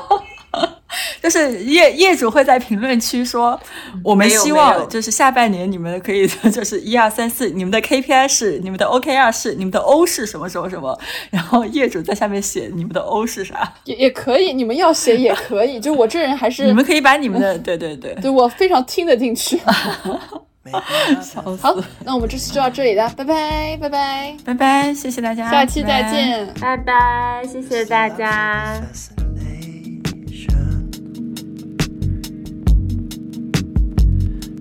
[1.22, 3.60] 就是业业主会在评论区说，
[4.02, 10.98] 我们希望就是下半年你们可以 就是一二三四，你们的 KPI 是，你们的 OKR 是，你们的 O 是什么什么什么，
[11.30, 19.60] 然后业主在下面写你们的 O 是啥，也也可以，你们要写也可以，就我这人还是你们可以把你们的 对对对，对我非常听得进去。
[21.60, 21.74] 好，
[22.04, 28.80] 那我们这期就到这里了，拜拜拜拜拜拜，谢谢大家，下期再见，拜拜，谢谢大家。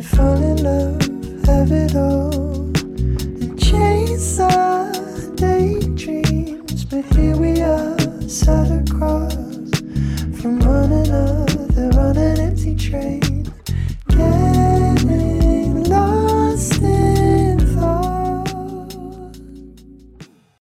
[0.00, 2.42] to fall in love, have it all,
[3.42, 4.92] and chase our
[5.34, 6.84] daydreams.
[6.84, 7.98] But here we are,
[8.28, 9.34] sat across
[10.40, 13.52] from one another on an empty train.
[14.08, 15.39] Getting